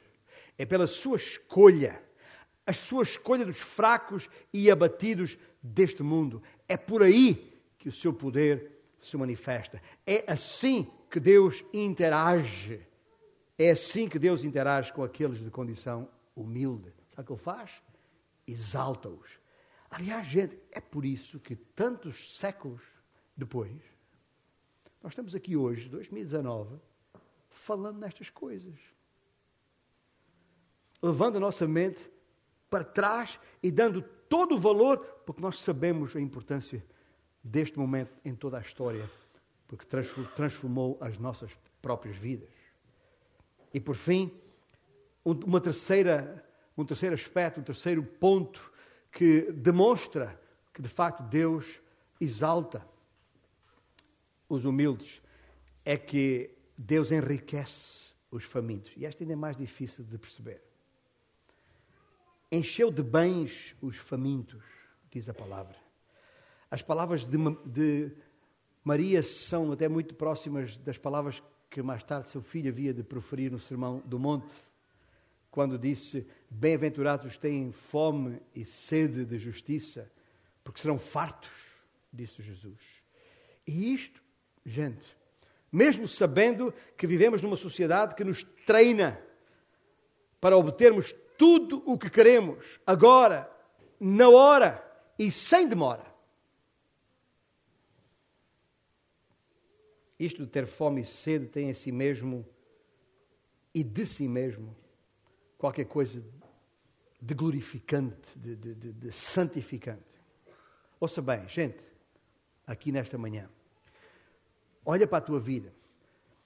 [0.58, 1.98] é pela sua escolha,
[2.66, 6.42] a sua escolha dos fracos e abatidos deste mundo.
[6.68, 9.80] É por aí que o seu poder se manifesta.
[10.06, 12.86] É assim que Deus interage.
[13.58, 16.92] É assim que Deus interage com aqueles de condição humilde.
[17.14, 17.82] Sabe o que Ele faz?
[18.46, 19.40] Exalta-os
[19.90, 22.82] Aliás, gente, é por isso que tantos séculos
[23.34, 23.80] depois,
[25.02, 26.78] nós estamos aqui hoje, 2019,
[27.52, 28.74] falando nestas coisas.
[31.02, 32.10] Levando a nossa mente
[32.70, 36.84] para trás e dando todo o valor, porque nós sabemos a importância
[37.42, 39.10] deste momento em toda a história,
[39.66, 39.84] porque
[40.34, 42.48] transformou as nossas próprias vidas.
[43.74, 44.32] E por fim,
[45.24, 46.44] uma terceira,
[46.76, 48.72] um terceiro aspecto, um terceiro ponto
[49.10, 50.40] que demonstra
[50.72, 51.80] que de facto Deus
[52.20, 52.86] exalta
[54.48, 55.20] os humildes
[55.84, 56.50] é que
[56.82, 58.92] Deus enriquece os famintos.
[58.96, 60.60] E esta ainda é mais difícil de perceber.
[62.50, 64.62] Encheu de bens os famintos,
[65.10, 65.76] diz a palavra.
[66.70, 68.10] As palavras de, de
[68.82, 71.40] Maria são até muito próximas das palavras
[71.70, 74.54] que mais tarde seu filho havia de proferir no Sermão do Monte
[75.50, 80.10] quando disse: Bem-aventurados têm fome e sede de justiça,
[80.64, 81.50] porque serão fartos,
[82.12, 82.80] disse Jesus.
[83.66, 84.20] E isto,
[84.66, 85.16] gente,
[85.72, 89.18] mesmo sabendo que vivemos numa sociedade que nos treina
[90.38, 93.50] para obtermos tudo o que queremos, agora,
[93.98, 94.84] na hora
[95.18, 96.12] e sem demora.
[100.18, 102.46] Isto de ter fome e sede tem em si mesmo
[103.74, 104.76] e de si mesmo
[105.56, 106.22] qualquer coisa
[107.20, 110.02] de glorificante, de, de, de, de santificante.
[111.00, 111.84] Ouça bem, gente,
[112.66, 113.48] aqui nesta manhã,
[114.84, 115.72] olha para a tua vida.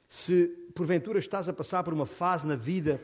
[0.09, 3.01] Se porventura estás a passar por uma fase na vida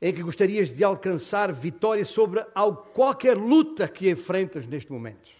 [0.00, 2.44] em que gostarias de alcançar vitória sobre
[2.92, 5.30] qualquer luta que enfrentas neste momento.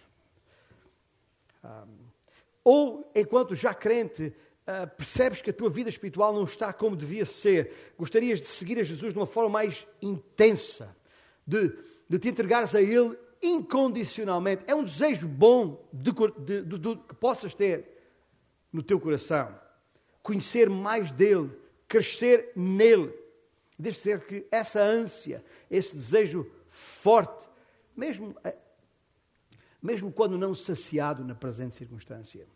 [1.63, 1.85] Ah,
[2.63, 4.33] ou, enquanto já crente,
[4.67, 8.79] uh, percebes que a tua vida espiritual não está como devia ser, gostarias de seguir
[8.79, 10.93] a Jesus de uma forma mais intensa,
[11.45, 11.73] de,
[12.09, 14.63] de te entregares a Ele incondicionalmente.
[14.67, 17.96] É um desejo bom de, de, de, que possas ter
[18.71, 19.57] no teu coração.
[20.21, 21.51] Conhecer mais dele,
[21.87, 23.13] crescer nele.
[23.77, 27.47] Deve ser que essa ânsia, esse desejo forte,
[27.95, 28.57] mesmo, eh,
[29.81, 32.47] mesmo quando não saciado na presente circunstância,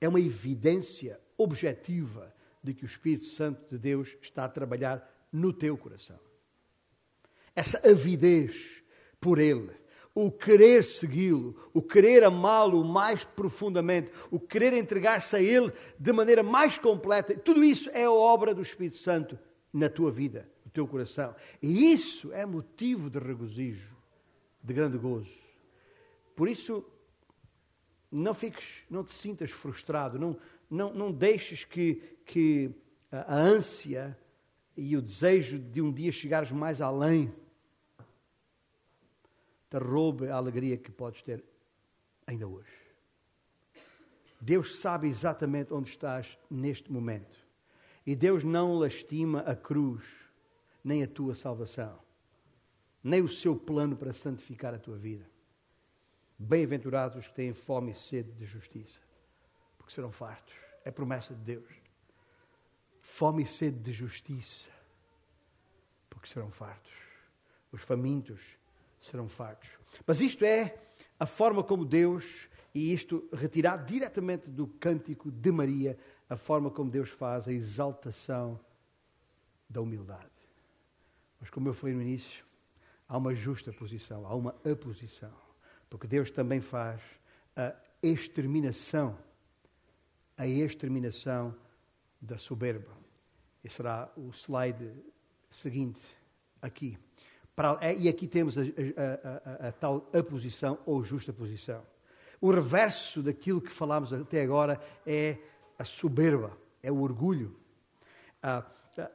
[0.00, 5.52] é uma evidência objetiva de que o Espírito Santo de Deus está a trabalhar no
[5.52, 6.18] teu coração.
[7.54, 8.82] Essa avidez
[9.20, 9.70] por Ele,
[10.20, 16.42] o querer segui-lo, o querer amá-lo mais profundamente, o querer entregar-se a Ele de maneira
[16.42, 19.38] mais completa, tudo isso é a obra do Espírito Santo
[19.72, 21.36] na tua vida, no teu coração.
[21.62, 23.96] E isso é motivo de regozijo,
[24.60, 25.38] de grande gozo.
[26.34, 26.84] Por isso,
[28.10, 30.36] não fiques, não te sintas frustrado, não,
[30.68, 32.72] não, não deixes que, que
[33.12, 34.18] a ânsia
[34.76, 37.32] e o desejo de um dia chegares mais além
[39.70, 41.44] te roube a alegria que podes ter
[42.26, 42.88] ainda hoje.
[44.40, 47.36] Deus sabe exatamente onde estás neste momento.
[48.06, 50.04] E Deus não lastima a cruz,
[50.82, 51.98] nem a tua salvação,
[53.02, 55.28] nem o seu plano para santificar a tua vida.
[56.38, 59.00] Bem-aventurados os que têm fome e sede de justiça,
[59.76, 60.54] porque serão fartos.
[60.84, 61.68] É promessa de Deus.
[63.02, 64.68] Fome e sede de justiça,
[66.08, 66.92] porque serão fartos.
[67.72, 68.57] Os famintos
[69.00, 69.70] serão fartos.
[70.06, 70.76] Mas isto é
[71.18, 76.90] a forma como Deus, e isto retirado diretamente do cântico de Maria, a forma como
[76.90, 78.60] Deus faz a exaltação
[79.68, 80.30] da humildade.
[81.40, 82.44] Mas como eu falei no início,
[83.08, 85.32] há uma justa posição, há uma aposição.
[85.88, 87.00] Porque Deus também faz
[87.56, 89.18] a exterminação,
[90.36, 91.54] a exterminação
[92.20, 92.96] da soberba.
[93.64, 94.92] E será o slide
[95.50, 96.02] seguinte
[96.60, 96.98] aqui.
[97.58, 101.82] Para, é, e aqui temos a, a, a, a, tal aposição ou justa posição.
[102.40, 105.38] O reverso daquilo que falámos até agora é
[105.76, 107.56] a soberba, é o orgulho.
[108.40, 108.64] Ah,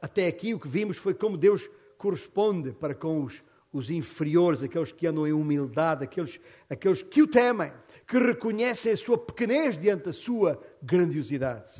[0.02, 3.42] até aqui o que vimos foi como Deus corresponde para com os,
[3.72, 6.38] os inferiores, aqueles que andam em humildade, aqueles,
[6.68, 7.72] aqueles que o temem,
[8.06, 11.72] que reconhecem a sua pequenez diante da sua grandiosidade.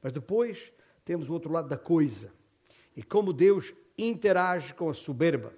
[0.00, 0.72] Mas depois
[1.04, 2.32] temos o outro lado da coisa.
[2.94, 5.52] E como Deus interage com a soberba.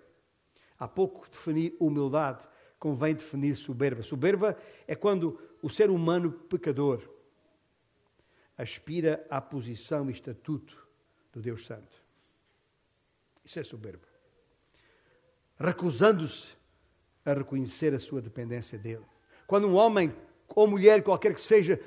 [0.81, 2.43] Há pouco defini humildade,
[2.79, 4.03] convém definir soberba.
[4.03, 4.57] Soberba
[4.89, 7.03] é quando o ser humano pecador
[8.57, 10.89] aspira à posição e estatuto
[11.31, 12.03] do Deus Santo.
[13.45, 14.09] Isso é soberba.
[15.59, 16.49] Recusando-se
[17.27, 19.05] a reconhecer a sua dependência dele.
[19.47, 20.15] Quando um homem
[20.49, 21.79] ou mulher, qualquer que seja,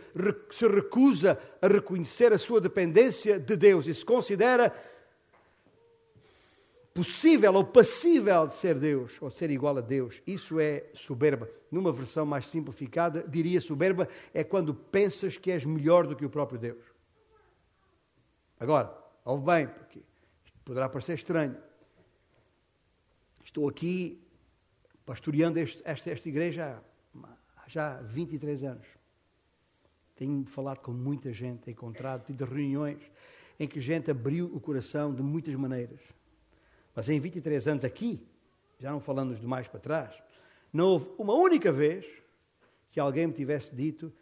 [0.51, 4.71] se recusa a reconhecer a sua dependência de Deus e se considera
[6.93, 10.21] possível ou passível de ser Deus, ou de ser igual a Deus.
[10.27, 11.49] Isso é soberba.
[11.71, 16.29] Numa versão mais simplificada, diria soberba é quando pensas que és melhor do que o
[16.29, 16.83] próprio Deus.
[18.59, 20.01] Agora, ouve bem, porque
[20.63, 21.57] poderá parecer estranho.
[23.43, 24.21] Estou aqui
[25.05, 26.81] pastoreando este, esta, esta igreja
[27.57, 28.87] há já 23 anos.
[30.15, 33.01] Tenho falado com muita gente, encontrado, tido reuniões
[33.59, 35.99] em que gente abriu o coração de muitas maneiras.
[36.95, 38.25] Mas em 23 anos aqui,
[38.79, 40.23] já não falando de mais para trás,
[40.71, 42.05] não houve uma única vez
[42.89, 44.13] que alguém me tivesse dito,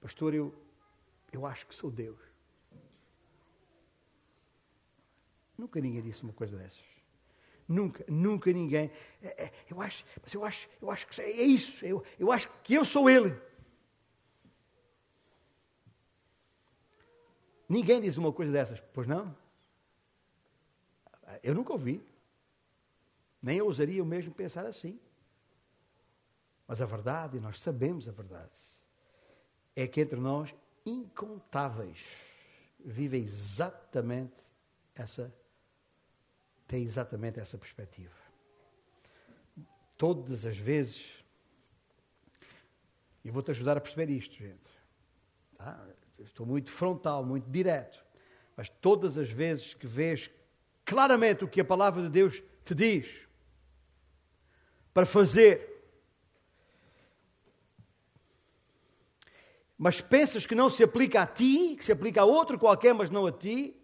[0.00, 0.54] pastor, eu,
[1.32, 2.18] eu acho que sou Deus.
[5.56, 6.82] Nunca ninguém disse uma coisa dessas.
[7.66, 8.90] Nunca, nunca ninguém.
[9.22, 11.84] É, é, eu acho, mas eu acho, eu acho que é isso.
[11.84, 13.34] Eu, eu acho que eu sou Ele.
[17.68, 19.34] Ninguém diz uma coisa dessas, pois não?
[21.42, 22.02] Eu nunca ouvi.
[23.42, 24.98] Nem ousaria eu mesmo pensar assim.
[26.66, 28.52] Mas a verdade, e nós sabemos a verdade,
[29.76, 30.54] é que entre nós,
[30.86, 32.02] incontáveis,
[32.84, 34.42] vivem exatamente
[34.94, 35.34] essa,
[36.66, 38.14] têm exatamente essa perspectiva.
[39.96, 41.22] Todas as vezes,
[43.24, 44.70] e vou-te ajudar a perceber isto, gente.
[45.56, 45.86] Tá?
[46.18, 48.04] Estou muito frontal, muito direto.
[48.56, 50.30] Mas todas as vezes que vês
[50.84, 53.26] claramente o que a palavra de Deus te diz
[54.92, 55.72] para fazer.
[59.76, 63.10] Mas pensas que não se aplica a ti, que se aplica a outro qualquer, mas
[63.10, 63.76] não a ti,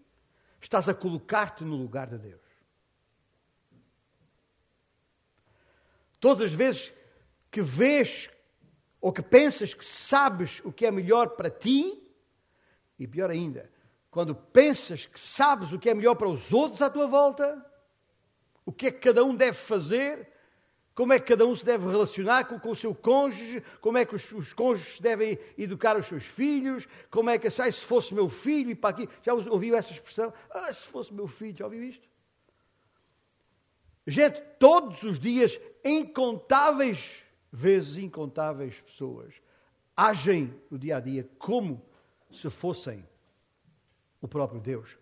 [0.61, 2.40] estás a colocar-te no lugar de Deus.
[6.20, 6.92] Todas as vezes
[7.51, 8.30] que vês
[9.01, 12.07] ou que pensas que sabes o que é melhor para ti,
[12.98, 13.70] e pior ainda,
[14.11, 17.64] quando pensas que sabes o que é melhor para os outros à tua volta,
[18.66, 20.28] o que é que cada um deve fazer,
[20.94, 24.04] como é que cada um se deve relacionar com, com o seu cônjuge, como é
[24.04, 28.28] que os, os, cônjuges devem educar os seus filhos, como é que se fosse meu
[28.28, 29.08] filho e para aqui.
[29.22, 30.32] Já ouviu essa expressão?
[30.50, 32.08] Ah, se fosse meu filho, já ouviu isto?
[34.06, 39.34] Gente, todos os dias, incontáveis vezes, incontáveis pessoas
[39.96, 41.84] agem no dia a dia como
[42.30, 43.06] se fossem
[44.21, 44.99] o próprio Deus.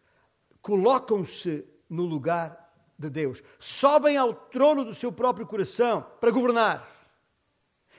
[0.63, 6.87] Colocam-se no lugar de Deus, sobem ao trono do seu próprio coração para governar.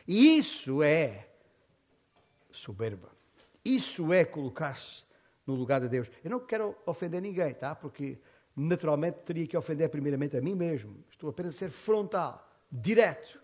[0.07, 1.29] E isso é
[2.51, 3.09] soberba.
[3.63, 5.03] Isso é colocar-se
[5.45, 6.09] no lugar de Deus.
[6.23, 7.75] Eu não quero ofender ninguém, tá?
[7.75, 8.19] Porque
[8.55, 11.03] naturalmente teria que ofender primeiramente a mim mesmo.
[11.09, 13.41] Estou apenas a ser frontal, direto.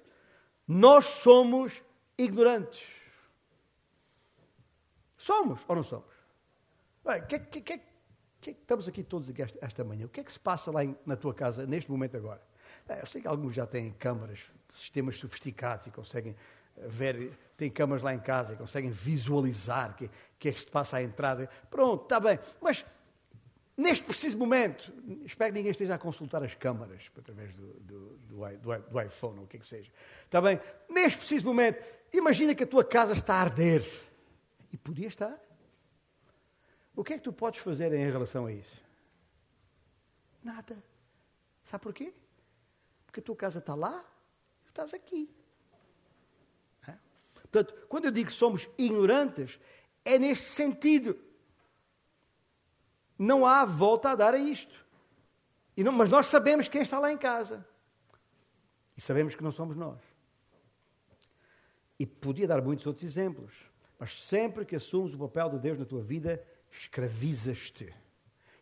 [0.68, 1.82] Nós somos
[2.18, 2.84] ignorantes.
[5.18, 6.14] Somos ou não somos?
[7.06, 7.82] Bem, que, que, que,
[8.41, 10.08] que, estamos aqui todos esta, esta, manhã.
[10.08, 12.41] O que é que se passa lá em, na tua casa neste momento agora?
[12.88, 14.39] Bem, eu sei que alguns já têm câmaras,
[14.74, 16.36] sistemas sofisticados e conseguem
[16.76, 20.60] eh, ver, têm câmaras lá em casa e conseguem visualizar o que, que é que
[20.60, 21.47] se passa à entrada.
[21.70, 22.39] Pronto, está bem.
[22.60, 22.84] Mas
[23.78, 24.91] neste preciso momento,
[25.26, 29.43] espero que ninguém esteja a consultar as câmaras através do, do, do, do, iPhone ou
[29.43, 29.91] o que é que seja.
[30.24, 30.60] Está bem?
[30.89, 33.86] Neste preciso momento, imagina que a tua casa está a arder.
[34.74, 35.45] E podia estar.
[36.96, 38.82] O que é que tu podes fazer em relação a isso?
[40.43, 40.82] Nada.
[41.64, 42.14] Sabe porquê?
[43.06, 44.04] Porque a tua casa está lá,
[44.64, 45.30] tu estás aqui.
[46.88, 46.93] É?
[47.34, 49.60] Portanto, quando eu digo que somos ignorantes,
[50.06, 51.20] é neste sentido.
[53.18, 54.86] Não há volta a dar a isto.
[55.76, 57.68] Não, mas nós sabemos quem está lá em casa.
[58.96, 60.00] E sabemos que não somos nós.
[62.00, 63.54] E podia dar muitos outros exemplos.
[63.98, 66.46] Mas sempre que assumes o papel de Deus na tua vida,
[66.80, 67.94] escravizas-te.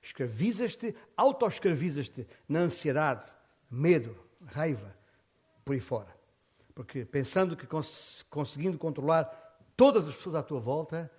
[0.01, 3.33] Escravizas-te, auto-escravizas-te na ansiedade,
[3.69, 4.95] medo, raiva,
[5.63, 6.13] por aí fora.
[6.75, 9.25] Porque pensando que cons conseguindo controlar
[9.77, 11.09] todas as pessoas à tua volta,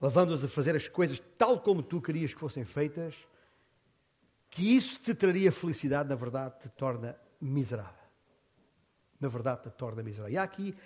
[0.00, 3.14] levando-as a fazer as coisas tal como tu querias que fossem feitas,
[4.50, 8.04] que isso te traria felicidade, na verdade, te torna miserável.
[9.18, 10.34] Na verdade, te torna miserável.
[10.34, 10.76] E há aqui,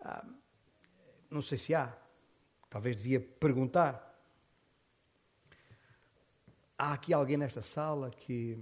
[0.00, 0.24] ah,
[1.30, 1.96] não sei se há,
[2.70, 4.13] talvez devia perguntar,
[6.76, 8.58] Há aqui alguém nesta sala que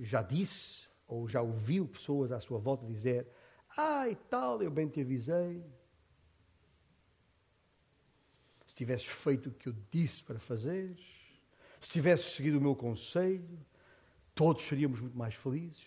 [0.00, 3.26] já disse ou já ouviu pessoas à sua volta dizer:
[3.76, 5.64] Ah, e tal, eu bem te avisei.
[8.66, 11.00] Se tivesses feito o que eu disse para fazeres,
[11.80, 13.58] se tivesses seguido o meu conselho,
[14.34, 15.86] todos seríamos muito mais felizes.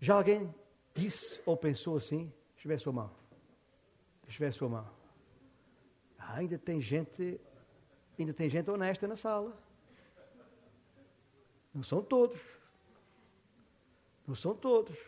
[0.00, 0.52] Já alguém
[0.94, 2.32] disse ou pensou assim?
[2.64, 3.10] Ver a sua mão.
[4.26, 4.90] Ver a sua mão.
[6.18, 7.40] Ah, ainda tem gente,
[8.18, 9.67] ainda tem gente honesta na sala.
[11.78, 12.40] Não são todos.
[14.26, 14.98] Não são todos.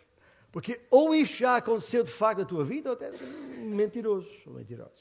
[0.52, 3.10] Porque ou isto já aconteceu de facto na tua vida, ou até
[3.58, 4.30] mentiroso.
[4.46, 4.92] mentiroso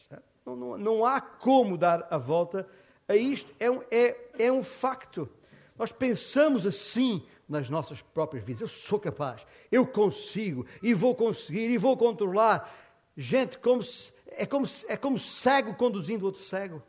[0.43, 2.67] não, não, não, há como dar a volta
[3.07, 3.53] a isto.
[3.59, 5.29] É um, é, é um facto.
[5.77, 8.61] Nós pensamos assim nas nossas próprias vidas.
[8.61, 12.75] Eu sou capaz, eu consigo, e vou conseguir, e vou controlar.
[13.15, 16.81] Gente, como se, é, como é como cego conduzindo outro cego.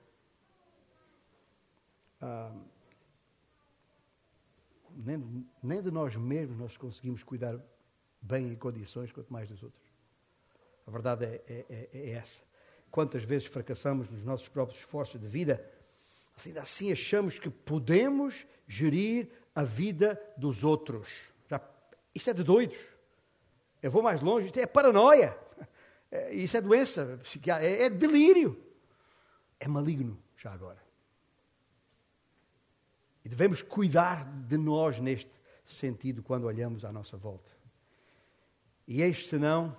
[2.19, 2.51] Ah,
[5.05, 7.59] nem, nem de nós mesmos nós conseguimos cuidar
[8.21, 9.83] bem em condições, quanto mais dos outros.
[10.87, 12.41] A verdade é, é, é, é essa.
[12.91, 15.65] Quantas vezes fracassamos nos nossos próprios esforços de vida,
[16.37, 21.09] assim, assim achamos que podemos gerir a vida dos outros.
[21.49, 21.61] Já,
[22.15, 22.79] isto é de doidos.
[23.83, 25.37] Eu vou mais longe, isto é paranoia.
[26.13, 27.21] É, isso é doença,
[27.61, 28.61] é, é delírio.
[29.61, 30.83] É maligno, já agora.
[33.31, 35.31] Devemos cuidar de nós neste
[35.65, 37.49] sentido quando olhamos à nossa volta.
[38.89, 39.77] E eis senão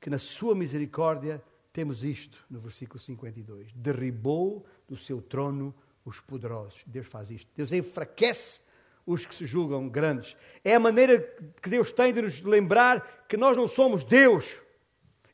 [0.00, 1.40] que na sua misericórdia
[1.72, 3.72] temos isto no versículo 52.
[3.74, 5.72] Derribou do seu trono
[6.04, 6.82] os poderosos.
[6.84, 7.48] Deus faz isto.
[7.54, 8.60] Deus enfraquece
[9.06, 10.36] os que se julgam grandes.
[10.64, 11.20] É a maneira
[11.62, 14.58] que Deus tem de nos lembrar que nós não somos Deus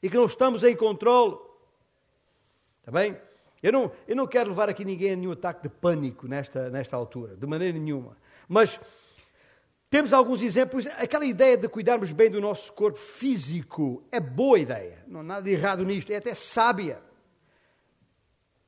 [0.03, 1.39] e que não estamos em controle.
[2.81, 3.17] Está bem?
[3.63, 6.97] Eu não, eu não quero levar aqui ninguém a nenhum ataque de pânico nesta, nesta
[6.97, 8.17] altura, de maneira nenhuma.
[8.49, 8.79] Mas
[9.89, 10.87] temos alguns exemplos.
[10.87, 15.03] Aquela ideia de cuidarmos bem do nosso corpo físico é boa ideia.
[15.07, 17.01] Não há nada de errado nisto, é até sábia.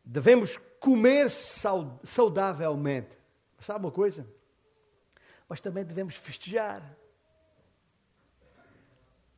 [0.04, 3.18] Devemos comer saudavelmente.
[3.60, 4.26] Sabe uma coisa?
[5.48, 6.82] Mas também devemos festejar.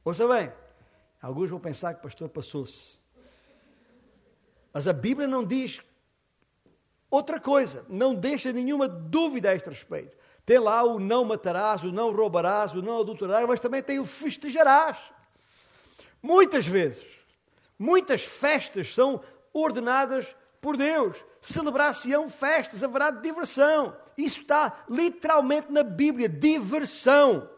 [0.04, 0.52] Ouça bem,
[1.20, 2.99] alguns vão pensar que o pastor passou-se.
[4.72, 5.80] Mas a Bíblia não diz
[7.10, 10.16] outra coisa, não deixa nenhuma dúvida a este respeito.
[10.46, 14.06] Tem lá o não matarás, o não roubarás, o não adulterarás, mas também tem o
[14.06, 14.96] festejarás.
[16.22, 17.04] Muitas vezes,
[17.78, 21.16] muitas festas são ordenadas por Deus.
[21.40, 23.96] Celebrar-se-ão festas, haverá diversão.
[24.16, 27.48] Isso está literalmente na Bíblia, diversão.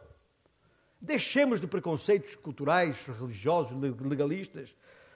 [1.00, 4.72] Deixemos de preconceitos culturais, religiosos, legalistas.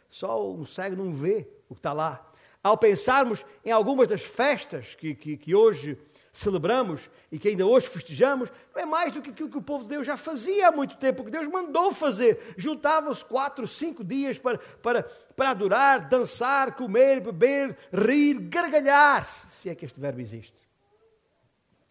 [0.09, 2.25] Só um cego não vê o que está lá.
[2.63, 5.99] Ao pensarmos em algumas das festas que, que, que hoje
[6.33, 9.85] celebramos e que ainda hoje festejamos, não é mais do que aquilo que o povo
[9.85, 12.55] de Deus já fazia há muito tempo, que Deus mandou fazer.
[12.59, 15.03] Juntavam-se quatro, cinco dias para, para,
[15.35, 20.55] para adorar, dançar, comer, beber, rir, gargalhar, se é que este verbo existe.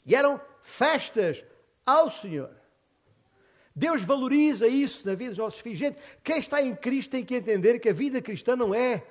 [0.05, 1.43] E eram festas
[1.83, 2.51] ao Senhor.
[3.75, 5.79] Deus valoriza isso na vida dos nossos filhos.
[5.79, 9.03] Gente, quem está em Cristo tem que entender que a vida cristã não é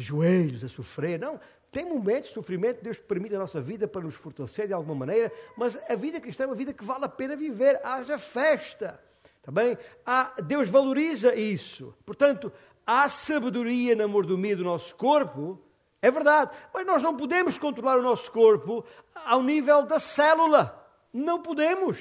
[0.00, 1.18] de joelhos a sofrer.
[1.18, 1.38] Não,
[1.70, 5.30] tem momentos de sofrimento, Deus permite a nossa vida para nos fortalecer de alguma maneira,
[5.56, 7.80] mas a vida cristã é uma vida que vale a pena viver.
[7.84, 9.00] Haja festa.
[9.42, 11.94] Também tá Deus valoriza isso.
[12.04, 12.52] Portanto,
[12.86, 15.60] há sabedoria na mordomia do nosso corpo,
[16.02, 18.84] é verdade, mas nós não podemos controlar o nosso corpo
[19.14, 20.79] ao nível da célula.
[21.12, 22.00] Não podemos.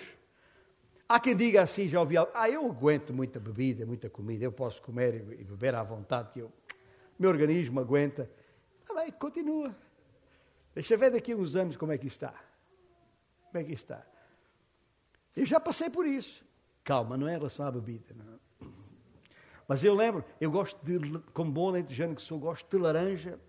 [1.08, 4.82] Há quem diga assim, já ouvi ah, eu aguento muita bebida, muita comida, eu posso
[4.82, 6.52] comer e beber à vontade, que eu,
[7.18, 8.30] meu organismo aguenta.
[8.88, 9.76] Ah, bem, continua.
[10.76, 12.34] Deixa ver daqui a uns anos como é que está.
[13.48, 14.06] Como é que está.
[15.36, 16.46] Eu já passei por isso.
[16.84, 18.14] Calma, não é em relação à bebida.
[18.16, 18.40] Não.
[19.68, 23.40] Mas eu lembro, eu gosto de, como bom lentejano que sou, gosto de laranja,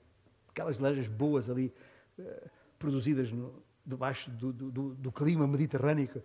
[0.48, 1.72] aquelas laranjas boas ali,
[2.18, 6.22] uh, produzidas no, debaixo do, do, do, clima mediterrâneo.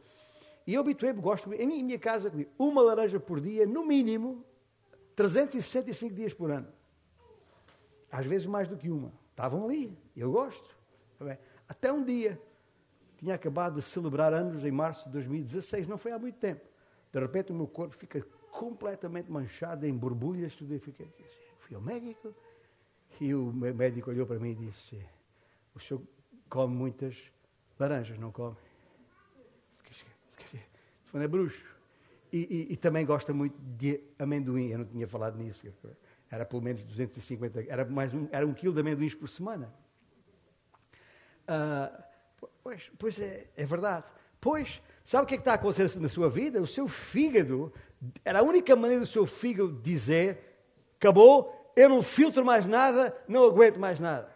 [0.66, 4.44] E eu habituei-me, gosto, em minha casa, uma laranja por dia, no mínimo,
[5.16, 6.68] 365 dias por ano.
[8.12, 9.12] Às vezes mais do que uma.
[9.32, 10.76] Estavam ali, eu gosto.
[11.20, 11.38] Tá
[11.68, 12.40] Até um dia,
[13.18, 16.66] tinha acabado de celebrar anos em março de 2016, não foi há muito tempo.
[17.12, 21.24] De repente o meu corpo fica completamente manchado em borbulhas, tudo e fiquei assim.
[21.60, 22.34] Fui ao médico
[23.20, 25.02] e o médico olhou para mim e disse:
[25.74, 26.02] O senhor
[26.50, 27.16] come muitas
[27.80, 28.56] laranjas, não come?
[29.92, 30.06] Se
[31.18, 31.64] é bruxo.
[32.32, 34.70] E, e, e, também gosta muito de amendoim.
[34.70, 35.66] Eu não tinha falado nisso.
[36.30, 39.74] Era pelo menos 250, era, mais um, era um quilo de amendoins por semana.
[41.44, 42.04] Uh,
[42.62, 44.06] pois, pois é, é verdade.
[44.42, 46.62] Pois, sabe o que, é que está acontecendo na sua vida?
[46.62, 47.72] O seu fígado,
[48.26, 50.40] era a única maneira do seu fígado dizer:
[50.98, 54.35] acabou, eu não filtro mais nada, não aguento mais nada.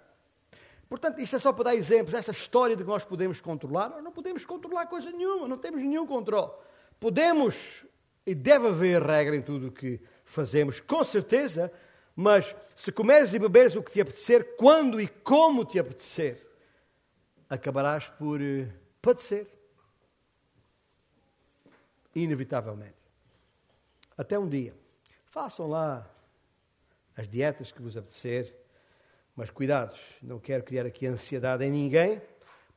[0.90, 4.04] Portanto, isto é só para dar exemplos, essa história de que nós podemos controlar, nós
[4.04, 6.52] não podemos controlar coisa nenhuma, não temos nenhum controle.
[7.00, 7.86] Podemos,
[8.26, 11.72] e deve haver regra em tudo o que fazemos, com certeza,
[12.16, 16.46] mas se comeres e beberes o que te apetecer, quando e como te apetecer,
[17.48, 18.68] acabarás por uh,
[19.00, 19.48] padecer.
[22.16, 22.98] Inevitavelmente.
[24.18, 24.76] Até um dia.
[25.26, 26.10] Façam lá
[27.16, 28.59] as dietas que vos apetecer,
[29.40, 32.22] mas cuidados, não quero criar aqui ansiedade em ninguém,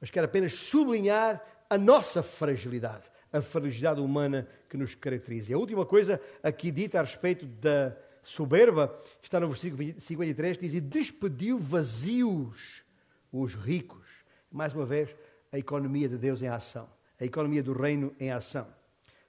[0.00, 5.50] mas quero apenas sublinhar a nossa fragilidade, a fragilidade humana que nos caracteriza.
[5.50, 10.74] E a última coisa aqui dita a respeito da soberba está no versículo 53, diz:
[10.74, 12.84] E despediu vazios
[13.32, 14.06] os ricos.
[14.48, 15.12] Mais uma vez,
[15.50, 16.88] a economia de Deus em ação,
[17.20, 18.72] a economia do reino em ação.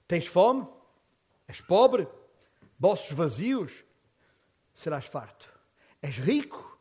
[0.06, 0.68] Tens fome?
[1.48, 2.06] És pobre?
[2.78, 3.84] Bolsos vazios?
[4.72, 5.52] Serás farto.
[6.00, 6.73] És rico?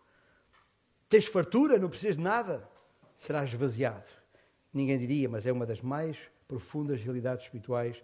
[1.14, 1.78] Tens fartura?
[1.78, 2.68] Não precisas de nada?
[3.14, 4.08] Serás esvaziado.
[4.74, 8.04] Ninguém diria, mas é uma das mais profundas realidades espirituais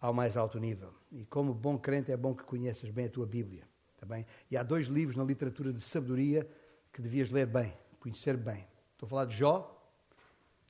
[0.00, 0.92] ao mais alto nível.
[1.12, 3.62] E como bom crente é bom que conheças bem a tua Bíblia.
[4.00, 4.26] Tá bem?
[4.50, 6.44] E há dois livros na literatura de sabedoria
[6.92, 8.66] que devias ler bem, conhecer bem.
[8.94, 9.88] Estou a falar de Jó.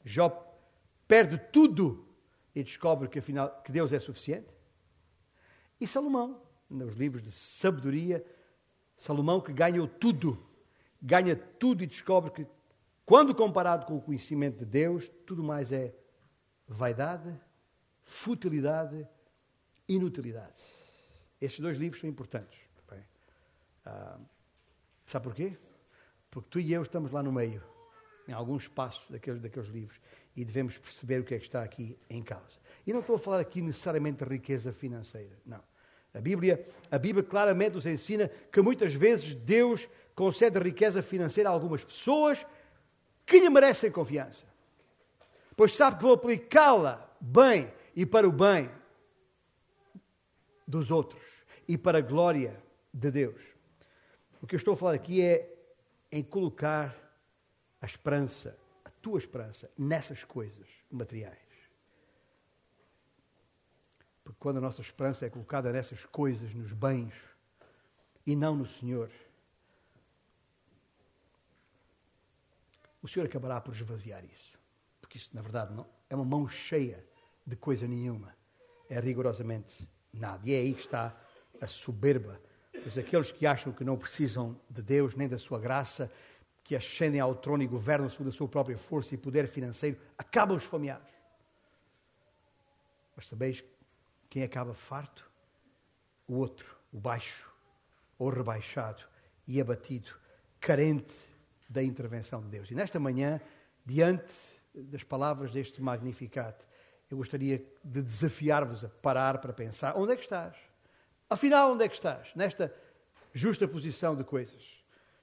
[0.05, 0.29] Jó
[1.09, 2.07] perde tudo
[2.55, 4.53] e descobre que afinal que Deus é suficiente.
[5.81, 8.23] E Salomão, nos livros de sabedoria,
[8.99, 10.53] Salomão que ganhou tudo,
[11.05, 12.47] ganha tudo e descobre que
[13.05, 15.95] quando comparado com o conhecimento de Deus, tudo mais é
[16.67, 17.39] vaidade,
[18.03, 19.07] futilidade
[19.87, 20.55] inutilidade.
[21.41, 22.59] Estes dois livros são importantes.
[23.87, 24.19] Ah,
[25.07, 25.59] sabe porquê?
[26.31, 27.63] Porque tu e eu estamos lá no meio,
[28.27, 30.01] em algum espaço daqueles, daqueles livros,
[30.35, 32.59] e devemos perceber o que é que está aqui em causa.
[32.87, 35.63] E não estou a falar aqui necessariamente de riqueza financeira, não.
[36.15, 41.53] A Bíblia, a Bíblia claramente nos ensina que muitas vezes Deus concede riqueza financeira a
[41.53, 42.47] algumas pessoas
[43.27, 44.45] que lhe merecem confiança.
[45.57, 48.71] Pois sabe que vão aplicá-la bem e para o bem
[50.67, 51.23] dos outros
[51.67, 52.63] e para a glória
[52.93, 53.41] de Deus.
[54.43, 55.51] O que eu estou a falar aqui é
[56.11, 56.95] em colocar
[57.81, 61.39] a esperança, a tua esperança, nessas coisas materiais.
[64.23, 67.15] Porque quando a nossa esperança é colocada nessas coisas, nos bens,
[68.27, 69.11] e não no Senhor,
[73.05, 74.59] o Senhor acabará por esvaziar isso.
[74.99, 77.05] Porque isso, na verdade, não é uma mão cheia
[77.47, 78.35] de coisa nenhuma.
[78.89, 80.41] É rigorosamente nada.
[80.43, 81.15] E é aí que está
[81.61, 82.41] a soberba.
[82.73, 86.11] Pois aqueles que acham que não precisam de Deus nem da sua graça,
[86.63, 90.57] que ascendem ao trono e governam segundo a sua própria força e poder financeiro, acabam
[90.57, 91.13] esfomeados.
[93.15, 93.63] Mas sabeis
[94.31, 95.31] quem acaba farto?
[96.27, 97.53] O outro, o baixo,
[98.19, 99.05] ou rebaixado
[99.47, 100.11] e abatido,
[100.59, 101.34] carente
[101.75, 102.71] da intervenção de Deus.
[102.71, 103.41] E nesta manhã,
[103.85, 104.33] diante
[104.73, 106.57] das palavras deste Magnificat,
[107.11, 110.57] eu gostaria de desafiar-vos a parar para pensar: onde é que estás?
[111.29, 112.29] Afinal, onde é que estás?
[112.37, 112.73] Nesta
[113.33, 114.63] justa posição de coisas.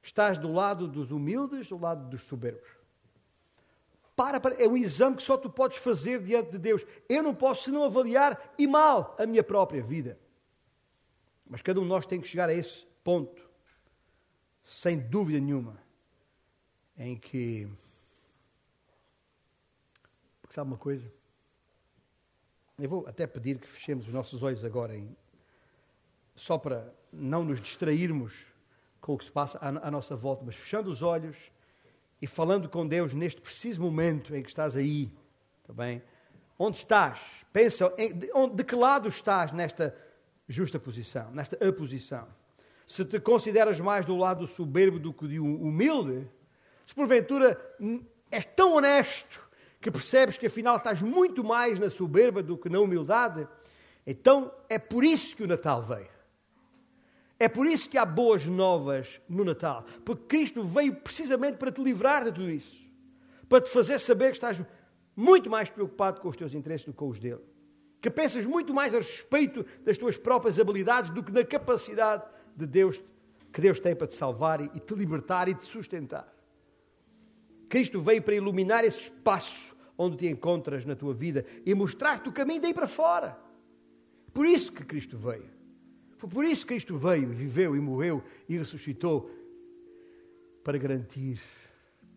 [0.03, 2.69] Estás do lado dos humildes do lado dos soberbos?
[4.13, 6.85] Para, para, é um exame que só tu podes fazer diante de Deus.
[7.07, 10.19] Eu não posso senão avaliar e mal a minha própria vida.
[11.47, 13.41] Mas cada um de nós tem que chegar a esse ponto,
[14.63, 15.81] sem dúvida nenhuma,
[17.01, 17.67] em que.
[20.41, 21.11] Porque sabe uma coisa?
[22.77, 25.15] Eu vou até pedir que fechemos os nossos olhos agora, em,
[26.35, 28.45] só para não nos distrairmos
[28.99, 31.35] com o que se passa à, à nossa volta, mas fechando os olhos
[32.21, 35.11] e falando com Deus neste preciso momento em que estás aí,
[35.61, 36.03] está bem?
[36.57, 37.19] Onde estás?
[37.51, 39.95] Pensa, em, de, onde, de que lado estás nesta
[40.47, 42.27] justa posição, nesta aposição?
[42.85, 46.29] Se te consideras mais do lado soberbo do que de um humilde,
[46.85, 47.59] se porventura
[48.29, 49.39] és tão honesto
[49.79, 53.47] que percebes que afinal estás muito mais na soberba do que na humildade,
[54.05, 56.09] então é por isso que o Natal veio.
[57.39, 59.83] É por isso que há boas novas no Natal.
[60.05, 62.77] Porque Cristo veio precisamente para te livrar de tudo isso.
[63.49, 64.61] Para te fazer saber que estás
[65.15, 67.41] muito mais preocupado com os teus interesses do que com os dele.
[67.99, 72.23] Que pensas muito mais a respeito das tuas próprias habilidades do que na capacidade
[72.55, 73.01] de Deus
[73.51, 76.31] que Deus tem para te salvar e te libertar e te sustentar.
[77.71, 82.31] Cristo veio para iluminar esse espaço onde te encontras na tua vida e mostrar-te o
[82.33, 83.39] caminho daí para fora.
[84.33, 85.49] Por isso que Cristo veio.
[86.17, 89.31] Foi por isso que Cristo veio, viveu e morreu e ressuscitou
[90.65, 91.41] para garantir,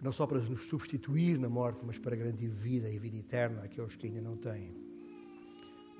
[0.02, 3.94] não só para nos substituir na morte, mas para garantir vida e vida eterna àqueles
[3.94, 4.74] que ainda não têm.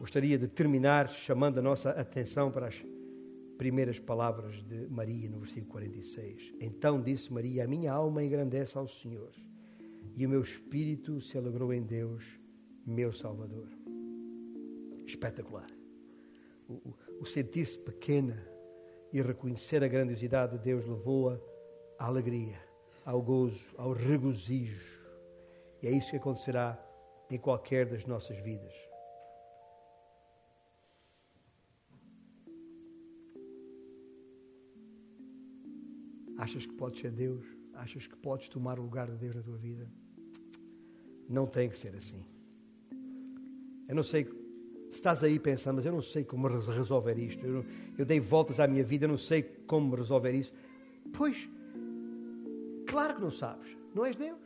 [0.01, 2.85] Gostaria de terminar chamando a nossa atenção para as
[3.57, 6.55] primeiras palavras de Maria no versículo 46.
[6.61, 9.33] Então disse Maria: A minha alma engrandece ao Senhor,
[10.17, 12.25] e o meu espírito se alegrou em Deus,
[12.87, 13.69] meu Salvador.
[15.07, 15.71] Espetacular.
[16.69, 18.43] O, o sentir-se pequena
[19.13, 21.39] e reconhecer a grandiosidade de Deus levou-a
[21.99, 22.59] à alegria,
[23.05, 25.05] ao gozo, ao regozijo.
[25.83, 26.81] E é isso que acontecerá
[27.31, 28.75] em qualquer das nossas vidas.
[36.45, 37.43] Achas que podes ser Deus?
[37.73, 39.91] Achas que podes tomar o lugar de Deus na tua vida?
[41.27, 42.23] Não tem que ser assim.
[43.89, 44.29] Eu não sei
[44.91, 47.65] estás aí pensando, mas eu não sei como resolver isto, eu,
[47.99, 50.53] eu dei voltas à minha vida, eu não sei como resolver isso.
[51.13, 51.49] Pois,
[52.87, 54.39] claro que não sabes, não és Deus.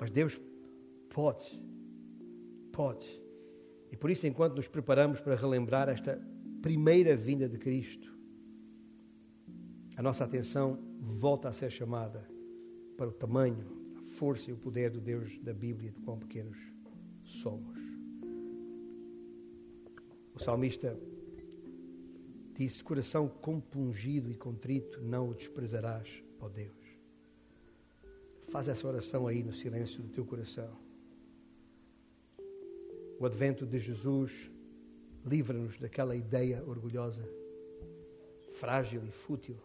[0.00, 0.40] Mas Deus
[1.10, 1.62] pode,
[2.72, 3.06] pode.
[3.92, 6.18] E por isso, enquanto nos preparamos para relembrar esta
[6.62, 8.17] primeira vinda de Cristo,
[9.98, 12.24] a nossa atenção volta a ser chamada
[12.96, 16.56] para o tamanho, a força e o poder do Deus da Bíblia, de quão pequenos
[17.24, 17.76] somos.
[20.32, 20.96] O salmista
[22.54, 26.78] disse: Coração compungido e contrito, não o desprezarás, ó Deus.
[28.50, 30.78] Faz essa oração aí no silêncio do teu coração.
[33.18, 34.48] O advento de Jesus
[35.26, 37.28] livra-nos daquela ideia orgulhosa,
[38.52, 39.60] frágil e fútil,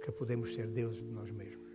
[0.00, 1.69] que podemos ser deuses de nós mesmos.